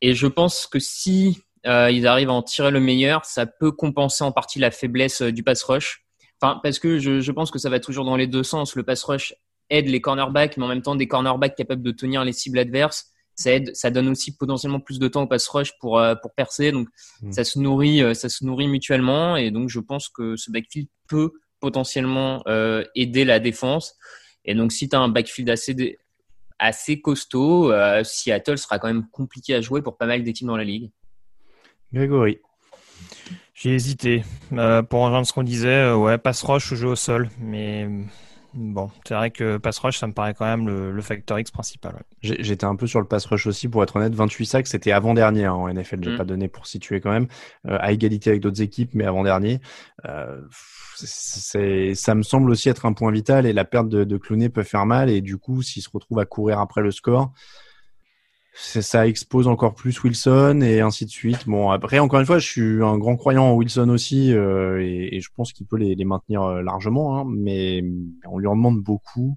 et 0.00 0.14
je 0.14 0.26
pense 0.26 0.66
que 0.66 0.78
si 0.78 1.42
ils 1.64 2.06
arrivent 2.06 2.30
à 2.30 2.32
en 2.32 2.42
tirer 2.42 2.70
le 2.70 2.80
meilleur, 2.80 3.24
ça 3.24 3.44
peut 3.44 3.72
compenser 3.72 4.22
en 4.24 4.30
partie 4.32 4.60
la 4.60 4.70
faiblesse 4.70 5.20
du 5.20 5.42
pass 5.42 5.64
rush 5.64 6.05
Enfin, 6.40 6.60
parce 6.62 6.78
que 6.78 6.98
je, 6.98 7.20
je, 7.20 7.32
pense 7.32 7.50
que 7.50 7.58
ça 7.58 7.70
va 7.70 7.80
toujours 7.80 8.04
dans 8.04 8.16
les 8.16 8.26
deux 8.26 8.42
sens. 8.42 8.76
Le 8.76 8.82
pass 8.82 9.02
rush 9.04 9.34
aide 9.70 9.88
les 9.88 10.00
cornerbacks, 10.00 10.56
mais 10.56 10.64
en 10.64 10.68
même 10.68 10.82
temps, 10.82 10.94
des 10.94 11.08
cornerbacks 11.08 11.56
capables 11.56 11.82
de 11.82 11.90
tenir 11.90 12.24
les 12.24 12.32
cibles 12.32 12.58
adverses, 12.58 13.10
ça 13.34 13.52
aide, 13.52 13.74
ça 13.74 13.90
donne 13.90 14.08
aussi 14.08 14.36
potentiellement 14.36 14.80
plus 14.80 14.98
de 14.98 15.08
temps 15.08 15.22
au 15.22 15.26
pass 15.26 15.46
rush 15.48 15.72
pour 15.78 15.98
euh, 15.98 16.14
pour 16.14 16.34
percer. 16.34 16.72
Donc, 16.72 16.88
mm. 17.22 17.32
ça 17.32 17.44
se 17.44 17.58
nourrit, 17.58 18.02
euh, 18.02 18.14
ça 18.14 18.28
se 18.28 18.44
nourrit 18.44 18.68
mutuellement, 18.68 19.36
et 19.36 19.50
donc 19.50 19.68
je 19.68 19.80
pense 19.80 20.08
que 20.08 20.36
ce 20.36 20.50
backfield 20.50 20.88
peut 21.08 21.32
potentiellement 21.60 22.42
euh, 22.48 22.84
aider 22.94 23.24
la 23.24 23.38
défense. 23.38 23.94
Et 24.44 24.54
donc, 24.54 24.72
si 24.72 24.88
tu 24.88 24.96
as 24.96 25.00
un 25.00 25.08
backfield 25.08 25.50
assez 25.50 25.98
assez 26.58 27.02
costaud, 27.02 27.70
Seattle 28.02 28.56
sera 28.56 28.78
quand 28.78 28.86
même 28.86 29.06
compliqué 29.10 29.54
à 29.54 29.60
jouer 29.60 29.82
pour 29.82 29.98
pas 29.98 30.06
mal 30.06 30.22
d'équipes 30.22 30.46
dans 30.46 30.56
la 30.56 30.64
ligue. 30.64 30.90
Grégory. 31.92 32.38
J'ai 33.56 33.74
hésité. 33.74 34.22
Euh, 34.52 34.82
pour 34.82 35.00
rejoindre 35.00 35.26
ce 35.26 35.32
qu'on 35.32 35.42
disait, 35.42 35.68
euh, 35.68 35.96
ouais, 35.96 36.18
pass 36.18 36.42
rush 36.42 36.72
ou 36.72 36.76
jeu 36.76 36.88
au 36.88 36.94
sol. 36.94 37.30
Mais 37.40 37.88
bon, 38.52 38.90
c'est 39.08 39.14
vrai 39.14 39.30
que 39.30 39.56
pass 39.56 39.78
rush, 39.78 39.98
ça 39.98 40.06
me 40.06 40.12
paraît 40.12 40.34
quand 40.34 40.44
même 40.44 40.68
le, 40.68 41.00
facteur 41.00 41.38
X 41.38 41.50
principal. 41.50 42.02
J'étais 42.20 42.66
un 42.66 42.76
peu 42.76 42.86
sur 42.86 43.00
le 43.00 43.06
pass 43.06 43.24
rush 43.24 43.46
aussi, 43.46 43.68
pour 43.68 43.82
être 43.82 43.96
honnête. 43.96 44.14
28 44.14 44.44
sacs, 44.44 44.66
c'était 44.66 44.92
avant-dernier 44.92 45.46
hein, 45.46 45.54
en 45.54 45.72
NFL. 45.72 46.04
J'ai 46.04 46.10
mm. 46.10 46.18
pas 46.18 46.24
donné 46.26 46.48
pour 46.48 46.66
situer 46.66 47.00
quand 47.00 47.10
même. 47.10 47.28
Euh, 47.66 47.78
à 47.80 47.92
égalité 47.92 48.28
avec 48.28 48.42
d'autres 48.42 48.60
équipes, 48.60 48.90
mais 48.92 49.06
avant-dernier. 49.06 49.60
ça 50.94 52.14
me 52.14 52.22
semble 52.22 52.50
aussi 52.50 52.68
être 52.68 52.84
un 52.84 52.92
point 52.92 53.10
vital 53.10 53.46
et 53.46 53.54
la 53.54 53.64
perte 53.64 53.88
de, 53.88 54.04
de 54.04 54.16
Clooney 54.18 54.50
peut 54.50 54.64
faire 54.64 54.84
mal. 54.84 55.08
Et 55.08 55.22
du 55.22 55.38
coup, 55.38 55.62
s'il 55.62 55.82
se 55.82 55.88
retrouve 55.90 56.18
à 56.18 56.26
courir 56.26 56.60
après 56.60 56.82
le 56.82 56.90
score, 56.90 57.32
ça 58.58 59.06
expose 59.06 59.48
encore 59.48 59.74
plus 59.74 60.02
Wilson 60.02 60.60
et 60.62 60.80
ainsi 60.80 61.04
de 61.04 61.10
suite. 61.10 61.46
Bon, 61.46 61.70
après, 61.70 61.98
encore 61.98 62.20
une 62.20 62.26
fois, 62.26 62.38
je 62.38 62.46
suis 62.46 62.82
un 62.82 62.96
grand 62.96 63.16
croyant 63.16 63.44
en 63.44 63.54
Wilson 63.54 63.90
aussi 63.90 64.32
euh, 64.32 64.80
et, 64.80 65.20
je 65.20 65.28
pense 65.36 65.52
qu'il 65.52 65.66
peut 65.66 65.76
les, 65.76 66.04
maintenir 66.04 66.42
euh, 66.42 66.62
largement, 66.62 67.18
hein, 67.18 67.24
mais 67.28 67.84
on 68.26 68.38
lui 68.38 68.46
en 68.46 68.56
demande 68.56 68.80
beaucoup. 68.80 69.36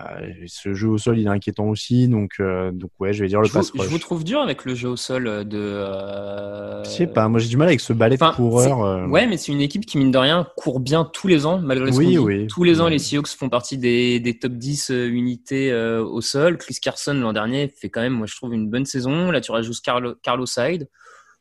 Euh, 0.00 0.32
ce 0.46 0.74
jeu 0.74 0.88
au 0.88 0.98
sol, 0.98 1.18
il 1.18 1.26
est 1.26 1.30
inquiétant 1.30 1.68
aussi, 1.68 2.08
donc 2.08 2.32
euh, 2.40 2.72
donc 2.72 2.90
ouais, 2.98 3.12
je 3.12 3.22
vais 3.22 3.28
dire 3.28 3.40
le 3.40 3.48
pass 3.48 3.70
Je 3.74 3.82
vous 3.82 3.98
trouve 3.98 4.24
dur 4.24 4.40
avec 4.40 4.64
le 4.64 4.74
jeu 4.74 4.88
au 4.88 4.96
sol 4.96 5.44
de. 5.44 5.58
Euh... 5.58 6.82
Je 6.82 6.88
sais 6.88 7.06
pas, 7.06 7.28
moi 7.28 7.38
j'ai 7.38 7.48
du 7.48 7.56
mal 7.56 7.68
avec 7.68 7.80
ce 7.80 7.92
balai 7.92 8.16
de 8.16 8.34
coureur. 8.34 8.82
Euh. 8.82 9.06
Ouais, 9.06 9.26
mais 9.28 9.36
c'est 9.36 9.52
une 9.52 9.60
équipe 9.60 9.86
qui 9.86 9.96
mine 9.96 10.10
de 10.10 10.18
rien 10.18 10.48
court 10.56 10.80
bien 10.80 11.04
tous 11.04 11.28
les 11.28 11.46
ans, 11.46 11.60
malgré 11.60 11.92
ce 11.92 11.96
oui, 11.96 12.18
oui. 12.18 12.46
Tous 12.48 12.64
les 12.64 12.80
ans, 12.80 12.88
les 12.88 12.98
Seahawks 12.98 13.28
font 13.28 13.48
partie 13.48 13.78
des, 13.78 14.18
des 14.18 14.36
top 14.36 14.54
10 14.54 14.90
unités 14.90 15.72
au 15.72 16.20
sol. 16.20 16.58
Chris 16.58 16.78
Carson 16.82 17.14
l'an 17.14 17.32
dernier 17.32 17.68
fait 17.68 17.88
quand 17.88 18.00
même, 18.00 18.14
moi 18.14 18.26
je 18.26 18.34
trouve 18.34 18.52
une 18.52 18.68
bonne 18.68 18.86
saison. 18.86 19.30
Là, 19.30 19.40
tu 19.40 19.52
rajoutes 19.52 19.80
Carlo, 19.80 20.14
Carlo 20.22 20.46
Side. 20.46 20.88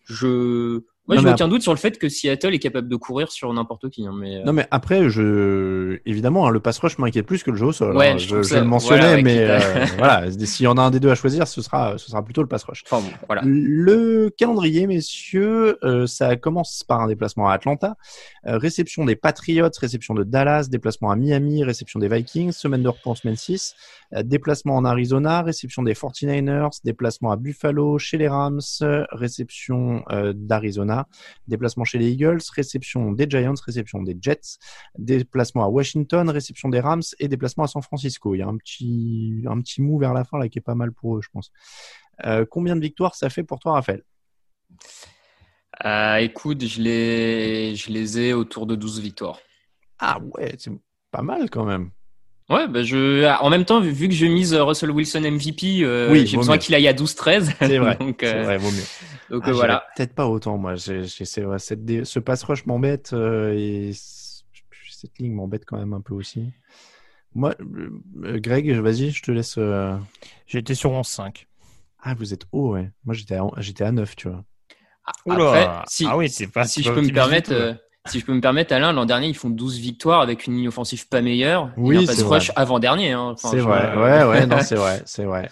Je 0.06 0.82
moi, 1.06 1.18
j'ai 1.18 1.28
aucun 1.28 1.50
doute 1.50 1.62
sur 1.62 1.74
le 1.74 1.78
fait 1.78 2.00
que 2.00 2.08
Seattle 2.08 2.54
est 2.54 2.60
capable 2.60 2.88
de 2.88 2.96
courir 2.96 3.30
sur 3.30 3.52
n'importe 3.54 3.90
qui. 3.90 4.08
Hein, 4.08 4.14
mais, 4.18 4.38
euh. 4.38 4.44
Non, 4.46 4.54
mais 4.54 4.68
après, 4.72 5.10
je... 5.10 6.00
évidemment, 6.06 6.48
hein, 6.48 6.50
le 6.50 6.62
pass 6.62 6.80
rush 6.80 6.98
m'inquiète 6.98 7.26
plus 7.26 7.44
que 7.44 7.52
le 7.52 7.58
jeu 7.58 7.66
au 7.66 7.72
sol. 7.74 7.98
Ouais, 7.98 8.12
hein. 8.12 8.18
je, 8.18 8.42
je, 8.42 8.56
le 8.56 8.64
mentionnais, 8.64 9.22
mais 9.22 9.40
euh, 9.40 9.60
voilà, 9.98 10.32
s'il 10.32 10.64
y 10.64 10.68
en 10.68 10.78
a 10.78 10.82
un 10.82 10.92
des 10.92 11.02
deux 11.02 11.10
à 11.10 11.16
choisir, 11.16 11.46
ce 11.46 11.62
sera, 11.62 11.98
ce 11.98 12.10
sera 12.10 12.24
plutôt 12.24 12.42
le 12.42 12.48
pass 12.48 12.64
rush. 12.64 12.84
Enfin, 12.90 13.06
bon, 13.06 13.14
voilà. 13.28 13.42
Le 13.44 14.30
calendrier, 14.38 14.88
messieurs, 14.88 15.78
euh, 15.84 16.08
ça 16.08 16.38
commence 16.38 16.86
par 16.88 17.02
un 17.02 17.08
déplacement 17.08 17.50
à 17.50 17.54
Atlanta, 17.54 17.98
euh, 18.48 18.58
réception 18.58 19.04
des 19.04 19.18
Patriots, 19.18 19.68
réception 19.78 20.14
de 20.14 20.24
Dallas, 20.24 20.68
déplacement 20.70 21.12
à 21.12 21.18
Miami, 21.18 21.66
réception 21.66 22.00
des 22.00 22.08
Vikings, 22.08 22.54
semaine 22.54 22.82
de 22.82 22.88
repos 22.88 23.14
semaine 23.16 23.36
6, 23.36 23.76
déplacement 24.24 24.78
en 24.78 24.86
Arizona, 24.86 25.42
réception 25.42 25.84
des 25.84 25.94
49ers, 25.94 26.80
déplacement 26.86 27.32
à 27.32 27.36
Buffalo, 27.36 27.98
chez 27.98 28.18
les 28.18 28.30
Rams, 28.30 28.62
réception 29.12 30.04
d'Arizona 30.34 30.93
déplacement 31.48 31.84
chez 31.84 31.98
les 31.98 32.12
Eagles, 32.12 32.40
réception 32.56 33.12
des 33.12 33.28
Giants, 33.30 33.54
réception 33.66 34.02
des 34.02 34.18
Jets, 34.20 34.58
déplacement 34.98 35.64
à 35.64 35.68
Washington, 35.68 36.30
réception 36.30 36.70
des 36.70 36.80
Rams 36.80 37.02
et 37.20 37.28
déplacement 37.28 37.64
à 37.64 37.68
San 37.68 37.82
Francisco. 37.82 38.36
Il 38.36 38.40
y 38.40 38.42
a 38.42 38.48
un 38.48 38.58
petit, 38.58 39.44
un 39.48 39.60
petit 39.62 39.82
mou 39.82 40.00
vers 40.00 40.14
la 40.14 40.24
fin 40.24 40.38
là 40.38 40.50
qui 40.50 40.60
est 40.60 40.62
pas 40.62 40.76
mal 40.76 40.92
pour 40.92 41.18
eux, 41.18 41.22
je 41.22 41.30
pense. 41.32 41.52
Euh, 42.26 42.46
combien 42.50 42.76
de 42.76 42.82
victoires 42.82 43.16
ça 43.16 43.30
fait 43.30 43.44
pour 43.44 43.60
toi, 43.60 43.74
Raphaël? 43.74 44.04
Euh, 45.86 46.18
Écoute, 46.18 46.64
je 46.66 46.82
les, 46.82 47.76
je 47.76 47.92
les 47.92 48.20
ai 48.20 48.34
autour 48.34 48.66
de 48.66 48.76
12 48.76 49.00
victoires. 49.02 49.40
Ah 50.00 50.20
ouais, 50.20 50.56
c'est 50.58 50.72
pas 51.12 51.22
mal 51.22 51.50
quand 51.50 51.66
même. 51.66 51.92
Ouais, 52.50 52.68
bah 52.68 52.84
je, 52.84 53.26
en 53.42 53.50
même 53.50 53.64
temps, 53.64 53.80
vu, 53.80 54.10
que 54.10 54.14
je 54.14 54.26
mise 54.26 54.54
Russell 54.54 54.92
Wilson 54.92 55.22
MVP, 55.22 55.84
euh, 55.84 56.14
j'ai 56.26 56.38
besoin 56.38 56.58
qu'il 56.58 56.76
aille 56.76 56.88
à 56.88 56.94
12-13. 56.94 57.54
C'est 57.58 57.78
vrai. 57.78 57.96
donc, 58.00 58.22
euh, 58.22 58.44
vrai, 58.44 58.58
vaut 58.58 58.72
mieux. 58.72 58.84
Donc 59.30 59.44
ah, 59.46 59.50
euh, 59.50 59.54
voilà. 59.54 59.86
Peut-être 59.96 60.14
pas 60.14 60.28
autant, 60.28 60.58
moi. 60.58 60.76
J'ai, 60.76 61.06
vrai, 61.42 61.60
cette, 61.60 62.06
ce 62.06 62.20
pass 62.20 62.44
rush 62.44 62.66
m'embête 62.66 63.14
et 63.14 63.92
cette 63.94 65.18
ligne 65.20 65.34
m'embête 65.34 65.64
quand 65.66 65.78
même 65.78 65.94
un 65.94 66.02
peu 66.02 66.14
aussi. 66.14 66.52
Moi, 67.34 67.56
Greg, 68.16 68.72
vas-y, 68.72 69.12
je 69.12 69.24
te 69.24 69.32
laisse. 69.32 69.58
J'étais 70.46 70.76
sur 70.76 70.92
11-5. 70.92 71.46
Ah, 72.02 72.14
vous 72.14 72.34
êtes 72.34 72.44
haut, 72.52 72.74
ouais. 72.74 72.92
Moi, 73.06 73.16
j'étais 73.16 73.36
à, 73.36 73.88
à 73.88 73.92
9, 73.92 74.16
tu 74.18 74.28
vois. 74.28 74.44
Après, 75.06 75.70
si, 75.88 76.06
ah 76.08 76.18
oui, 76.18 76.30
c'est 76.30 76.48
pas. 76.48 76.66
Si 76.66 76.84
je 76.84 76.92
peux 76.92 77.02
me 77.02 77.12
permettre 77.12 77.78
si 78.10 78.20
je 78.20 78.26
peux 78.26 78.34
me 78.34 78.42
permettre, 78.42 78.74
Alain, 78.74 78.92
l'an 78.92 79.06
dernier, 79.06 79.28
ils 79.28 79.36
font 79.36 79.50
12 79.50 79.78
victoires 79.78 80.22
avec 80.22 80.46
une 80.46 80.56
ligne 80.56 80.68
offensive 80.68 81.08
pas 81.08 81.22
meilleure. 81.22 81.72
Oui, 81.78 82.06
c'est 82.06 82.24
rush 82.24 82.52
avant-dernier. 82.56 83.12
Hein. 83.12 83.36
c'est 83.38 83.58
vrai. 83.58 83.94
Ouais, 83.98 84.24
ouais, 84.26 84.46
non, 84.46 84.58
c'est 84.62 84.76
vrai, 84.76 85.02
c'est 85.06 85.24
vrai. 85.24 85.50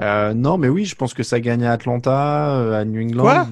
Euh, 0.00 0.34
non, 0.34 0.58
mais 0.58 0.68
oui, 0.68 0.84
je 0.84 0.94
pense 0.96 1.14
que 1.14 1.22
ça 1.22 1.40
gagne 1.40 1.64
à 1.64 1.72
Atlanta, 1.72 2.56
euh, 2.58 2.80
à 2.80 2.84
New 2.84 3.00
England. 3.00 3.22
Quoi? 3.22 3.46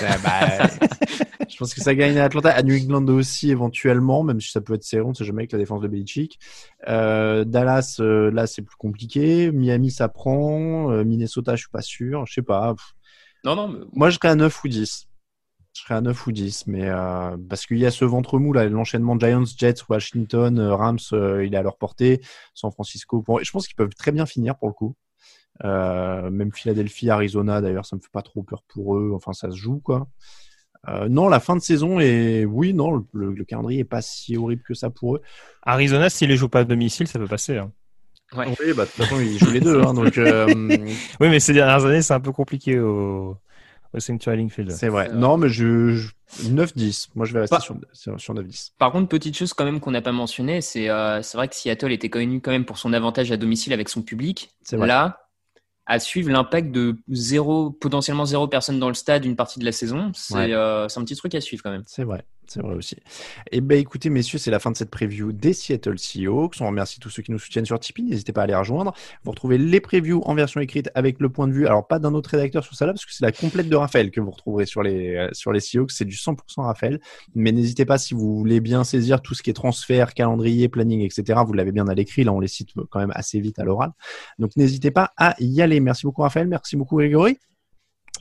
Bah, 0.00 0.16
bah 0.22 0.66
Je 1.48 1.56
pense 1.56 1.72
que 1.72 1.80
ça 1.80 1.94
gagne 1.94 2.18
à 2.18 2.24
Atlanta, 2.24 2.50
à 2.50 2.62
New 2.62 2.76
England 2.76 3.06
aussi 3.08 3.50
éventuellement, 3.50 4.22
même 4.24 4.40
si 4.40 4.50
ça 4.50 4.60
peut 4.60 4.74
être 4.74 4.82
serré, 4.82 5.02
on 5.02 5.14
sait 5.14 5.24
jamais 5.24 5.42
avec 5.42 5.52
la 5.52 5.58
défense 5.58 5.80
de 5.80 5.88
Belichick. 5.88 6.38
Euh, 6.88 7.44
Dallas, 7.44 7.96
euh, 8.00 8.30
là, 8.30 8.46
c'est 8.46 8.62
plus 8.62 8.76
compliqué. 8.76 9.50
Miami, 9.52 9.90
ça 9.90 10.08
prend. 10.08 10.88
Minnesota, 11.04 11.54
je 11.54 11.60
suis 11.62 11.70
pas 11.70 11.82
sûr. 11.82 12.26
Je 12.26 12.34
sais 12.34 12.42
pas. 12.42 12.74
Non, 13.44 13.56
non. 13.56 13.68
Mais... 13.68 13.78
Moi, 13.92 14.10
je 14.10 14.16
serais 14.16 14.28
à 14.28 14.34
9 14.34 14.64
ou 14.64 14.68
10 14.68 15.08
je 15.76 15.82
serais 15.82 15.94
à 15.94 16.00
9 16.00 16.26
ou 16.26 16.32
10, 16.32 16.68
mais 16.68 16.88
euh, 16.88 17.36
parce 17.50 17.66
qu'il 17.66 17.76
y 17.76 17.84
a 17.84 17.90
ce 17.90 18.06
ventre 18.06 18.38
mou 18.38 18.54
là, 18.54 18.66
l'enchaînement 18.66 19.18
Giants, 19.18 19.44
Jets, 19.58 19.82
Washington, 19.88 20.58
euh, 20.58 20.74
Rams, 20.74 20.98
euh, 21.12 21.44
il 21.44 21.52
est 21.52 21.58
à 21.58 21.62
leur 21.62 21.76
portée, 21.76 22.22
San 22.54 22.70
Francisco. 22.72 23.20
Bon, 23.20 23.38
je 23.42 23.50
pense 23.50 23.66
qu'ils 23.66 23.76
peuvent 23.76 23.94
très 23.94 24.10
bien 24.10 24.24
finir 24.24 24.56
pour 24.56 24.68
le 24.68 24.74
coup. 24.74 24.94
même 25.62 26.50
Philadelphie, 26.54 27.10
Arizona 27.10 27.60
d'ailleurs, 27.60 27.84
ça 27.84 27.96
me 27.96 28.00
fait 28.00 28.10
pas 28.10 28.22
trop 28.22 28.42
peur 28.42 28.62
pour 28.68 28.96
eux. 28.96 29.12
Enfin, 29.14 29.34
ça 29.34 29.50
se 29.50 29.56
joue 29.56 29.80
quoi. 29.80 30.08
non, 31.10 31.28
la 31.28 31.40
fin 31.40 31.56
de 31.56 31.60
saison 31.60 32.00
et 32.00 32.46
oui, 32.46 32.72
non, 32.72 33.04
le, 33.12 33.44
calendrier 33.44 33.80
est 33.80 33.84
pas 33.84 34.00
si 34.00 34.36
horrible 34.38 34.62
que 34.62 34.74
ça 34.74 34.88
pour 34.88 35.16
eux. 35.16 35.22
Arizona, 35.62 36.08
s'ils 36.08 36.30
les 36.30 36.36
jouent 36.38 36.48
pas 36.48 36.60
à 36.60 36.64
domicile, 36.64 37.06
ça 37.06 37.18
peut 37.18 37.28
passer. 37.28 37.58
Hein. 37.58 37.70
Ouais. 38.34 38.46
Oui, 38.60 38.72
bah 38.74 38.86
de 38.86 38.90
toute 38.90 39.04
façon, 39.04 39.20
ils 39.20 39.38
jouent 39.38 39.52
les 39.52 39.60
deux, 39.60 39.82
hein, 39.82 39.92
donc. 39.92 40.16
oui, 41.20 41.28
mais 41.28 41.38
ces 41.38 41.52
dernières 41.52 41.84
années, 41.84 42.02
c'est 42.02 42.14
un 42.14 42.20
peu 42.20 42.32
compliqué 42.32 42.78
au 42.78 43.36
c'est 44.70 44.88
vrai. 44.88 45.10
Non, 45.12 45.36
mais 45.36 45.48
je, 45.48 46.08
9-10. 46.42 47.08
Moi, 47.14 47.26
je 47.26 47.32
vais 47.32 47.40
rester 47.40 47.60
sur, 47.60 47.76
sur 47.92 48.34
9-10. 48.34 48.72
Par 48.78 48.92
contre, 48.92 49.08
petite 49.08 49.36
chose 49.36 49.52
quand 49.52 49.64
même 49.64 49.80
qu'on 49.80 49.90
n'a 49.90 50.02
pas 50.02 50.12
mentionné, 50.12 50.60
c'est 50.60 50.88
euh, 50.88 51.22
c'est 51.22 51.36
vrai 51.36 51.48
que 51.48 51.54
Seattle 51.54 51.92
était 51.92 52.10
connu 52.10 52.40
quand 52.40 52.50
même 52.50 52.64
pour 52.64 52.78
son 52.78 52.92
avantage 52.92 53.30
à 53.32 53.36
domicile 53.36 53.72
avec 53.72 53.88
son 53.88 54.02
public. 54.02 54.50
Vrai. 54.72 54.86
Là, 54.86 55.26
à 55.86 56.00
suivre 56.00 56.30
l'impact 56.30 56.72
de 56.72 56.96
zéro, 57.08 57.70
potentiellement 57.70 58.24
zéro 58.24 58.48
personne 58.48 58.80
dans 58.80 58.88
le 58.88 58.94
stade 58.94 59.24
une 59.24 59.36
partie 59.36 59.60
de 59.60 59.64
la 59.64 59.72
saison, 59.72 60.10
c'est 60.14 60.52
euh, 60.52 60.86
un 60.94 61.04
petit 61.04 61.14
truc 61.14 61.34
à 61.34 61.40
suivre 61.40 61.62
quand 61.62 61.70
même. 61.70 61.84
C'est 61.86 62.02
vrai. 62.02 62.24
C'est 62.48 62.62
vrai 62.62 62.74
aussi. 62.74 62.96
Eh 63.50 63.60
ben, 63.60 63.78
écoutez, 63.78 64.10
messieurs, 64.10 64.38
c'est 64.38 64.50
la 64.50 64.58
fin 64.58 64.70
de 64.70 64.76
cette 64.76 64.90
preview 64.90 65.32
des 65.32 65.52
Seattle 65.52 65.98
Seahawks. 65.98 66.56
On 66.60 66.66
remercie 66.66 67.00
tous 67.00 67.10
ceux 67.10 67.22
qui 67.22 67.32
nous 67.32 67.38
soutiennent 67.38 67.66
sur 67.66 67.78
Tipeee. 67.78 68.04
N'hésitez 68.04 68.32
pas 68.32 68.42
à 68.42 68.46
les 68.46 68.54
rejoindre. 68.54 68.94
Vous 69.24 69.30
retrouvez 69.30 69.58
les 69.58 69.80
previews 69.80 70.22
en 70.24 70.34
version 70.34 70.60
écrite 70.60 70.90
avec 70.94 71.20
le 71.20 71.28
point 71.28 71.48
de 71.48 71.52
vue. 71.52 71.66
Alors, 71.66 71.86
pas 71.86 71.98
d'un 71.98 72.14
autre 72.14 72.30
rédacteur 72.30 72.64
sur 72.64 72.74
ça 72.74 72.86
là, 72.86 72.92
parce 72.92 73.04
que 73.04 73.12
c'est 73.12 73.24
la 73.24 73.32
complète 73.32 73.68
de 73.68 73.76
Raphaël 73.76 74.10
que 74.10 74.20
vous 74.20 74.30
retrouverez 74.30 74.66
sur 74.66 74.82
les, 74.82 75.16
euh, 75.16 75.28
sur 75.32 75.52
les 75.52 75.60
Seahawks. 75.60 75.90
C'est 75.90 76.04
du 76.04 76.16
100% 76.16 76.62
Raphaël. 76.62 77.00
Mais 77.34 77.52
n'hésitez 77.52 77.84
pas 77.84 77.98
si 77.98 78.14
vous 78.14 78.36
voulez 78.36 78.60
bien 78.60 78.84
saisir 78.84 79.22
tout 79.22 79.34
ce 79.34 79.42
qui 79.42 79.50
est 79.50 79.54
transfert, 79.54 80.14
calendrier, 80.14 80.68
planning, 80.68 81.00
etc. 81.02 81.40
Vous 81.46 81.52
l'avez 81.52 81.72
bien 81.72 81.88
à 81.88 81.94
l'écrit. 81.94 82.24
Là, 82.24 82.32
on 82.32 82.40
les 82.40 82.48
cite 82.48 82.70
quand 82.90 83.00
même 83.00 83.12
assez 83.14 83.40
vite 83.40 83.58
à 83.58 83.64
l'oral. 83.64 83.92
Donc, 84.38 84.56
n'hésitez 84.56 84.90
pas 84.90 85.12
à 85.16 85.34
y 85.40 85.62
aller. 85.62 85.80
Merci 85.80 86.06
beaucoup, 86.06 86.22
Raphaël. 86.22 86.48
Merci 86.48 86.76
beaucoup, 86.76 86.96
Grégory. 86.96 87.38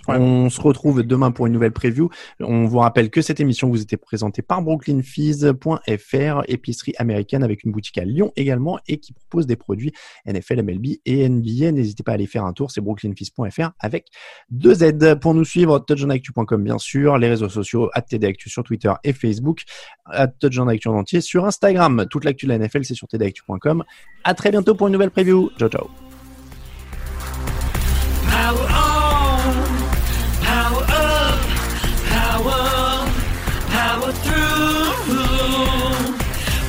On 0.08 0.50
se 0.50 0.62
retrouve 0.62 1.04
demain 1.04 1.32
pour 1.32 1.48
une 1.48 1.54
nouvelle 1.54 1.72
preview. 1.72 2.10
On 2.40 2.66
vous 2.66 2.80
rappelle 2.80 3.10
que 3.10 3.22
cette 3.22 3.40
émission 3.40 3.70
vous 3.70 3.82
était 3.82 3.98
présentée 3.98 4.42
par 4.42 4.62
brooklynfizz.fr, 4.62 6.42
épicerie 6.48 6.94
américaine 6.98 7.44
avec 7.44 7.64
une 7.64 7.72
boutique 7.72 7.98
à 7.98 8.06
Lyon 8.06 8.32
également 8.36 8.80
et 8.88 8.98
qui 8.98 9.14
propose 9.14 9.48
des 9.48 9.56
produits 9.56 9.92
NFL, 10.26 10.64
MLB 10.64 10.86
et 11.06 11.28
NBA. 11.28 11.72
N'hésitez 11.72 12.04
pas 12.04 12.12
à 12.12 12.16
aller 12.16 12.28
faire 12.28 12.46
un 12.46 12.54
tour, 12.54 12.72
c'est 12.72 12.82
brooklynfizz.fr 12.82 13.72
avec 13.80 14.08
deux 14.50 14.76
Z. 14.76 15.16
Pour 15.22 15.34
nous 15.34 15.46
suivre, 15.46 15.80
touchonactu.com 15.80 16.64
bien 16.64 16.78
sûr, 16.78 17.18
les 17.18 17.30
réseaux 17.30 17.50
sociaux, 17.50 17.90
tdactu 18.10 18.50
sur 18.50 18.64
Twitter 18.64 18.92
et 19.04 19.14
Facebook, 19.14 19.64
touchonactu 20.40 20.88
en 20.88 20.96
entier 20.96 21.22
sur 21.22 21.46
Instagram. 21.46 22.06
Toute 22.10 22.26
l'actu 22.26 22.46
de 22.46 22.52
la 22.52 22.60
NFL, 22.60 22.86
c'est 22.86 22.96
sur 22.96 23.08
tdactu.com. 23.08 23.84
À 24.24 24.34
très 24.34 24.52
bientôt 24.52 24.76
pour 24.76 24.88
une 24.88 24.94
nouvelle 24.94 25.12
preview. 25.12 25.50
Ciao, 25.58 25.70
ciao. 25.70 26.05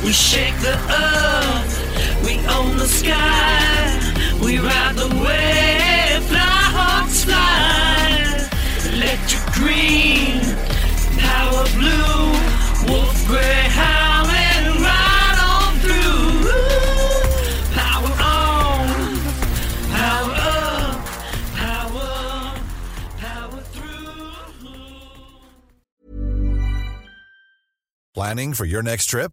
We 0.06 0.12
shake 0.12 0.56
the 0.60 0.78
earth, 0.88 2.24
we 2.24 2.38
own 2.46 2.76
the 2.76 2.86
sky, 2.86 3.98
we 4.40 4.60
ride 4.60 4.94
the 4.94 5.08
wave, 5.08 6.22
fly 6.28 6.62
hawks 6.78 7.24
fly. 7.24 8.48
Electric 8.94 9.42
green, 9.52 10.40
power 11.18 11.66
blue, 11.74 12.38
wolf 12.86 13.26
gray 13.26 13.66
howling 13.66 14.80
right 14.80 15.38
on 15.42 15.74
through. 15.82 16.54
Power 17.74 18.12
on, 18.22 18.86
power 19.90 20.34
up, 20.38 21.02
power, 21.56 22.10
power 23.18 23.60
through. 23.74 24.30
Planning 28.14 28.54
for 28.54 28.66
your 28.66 28.84
next 28.84 29.06
trip? 29.06 29.32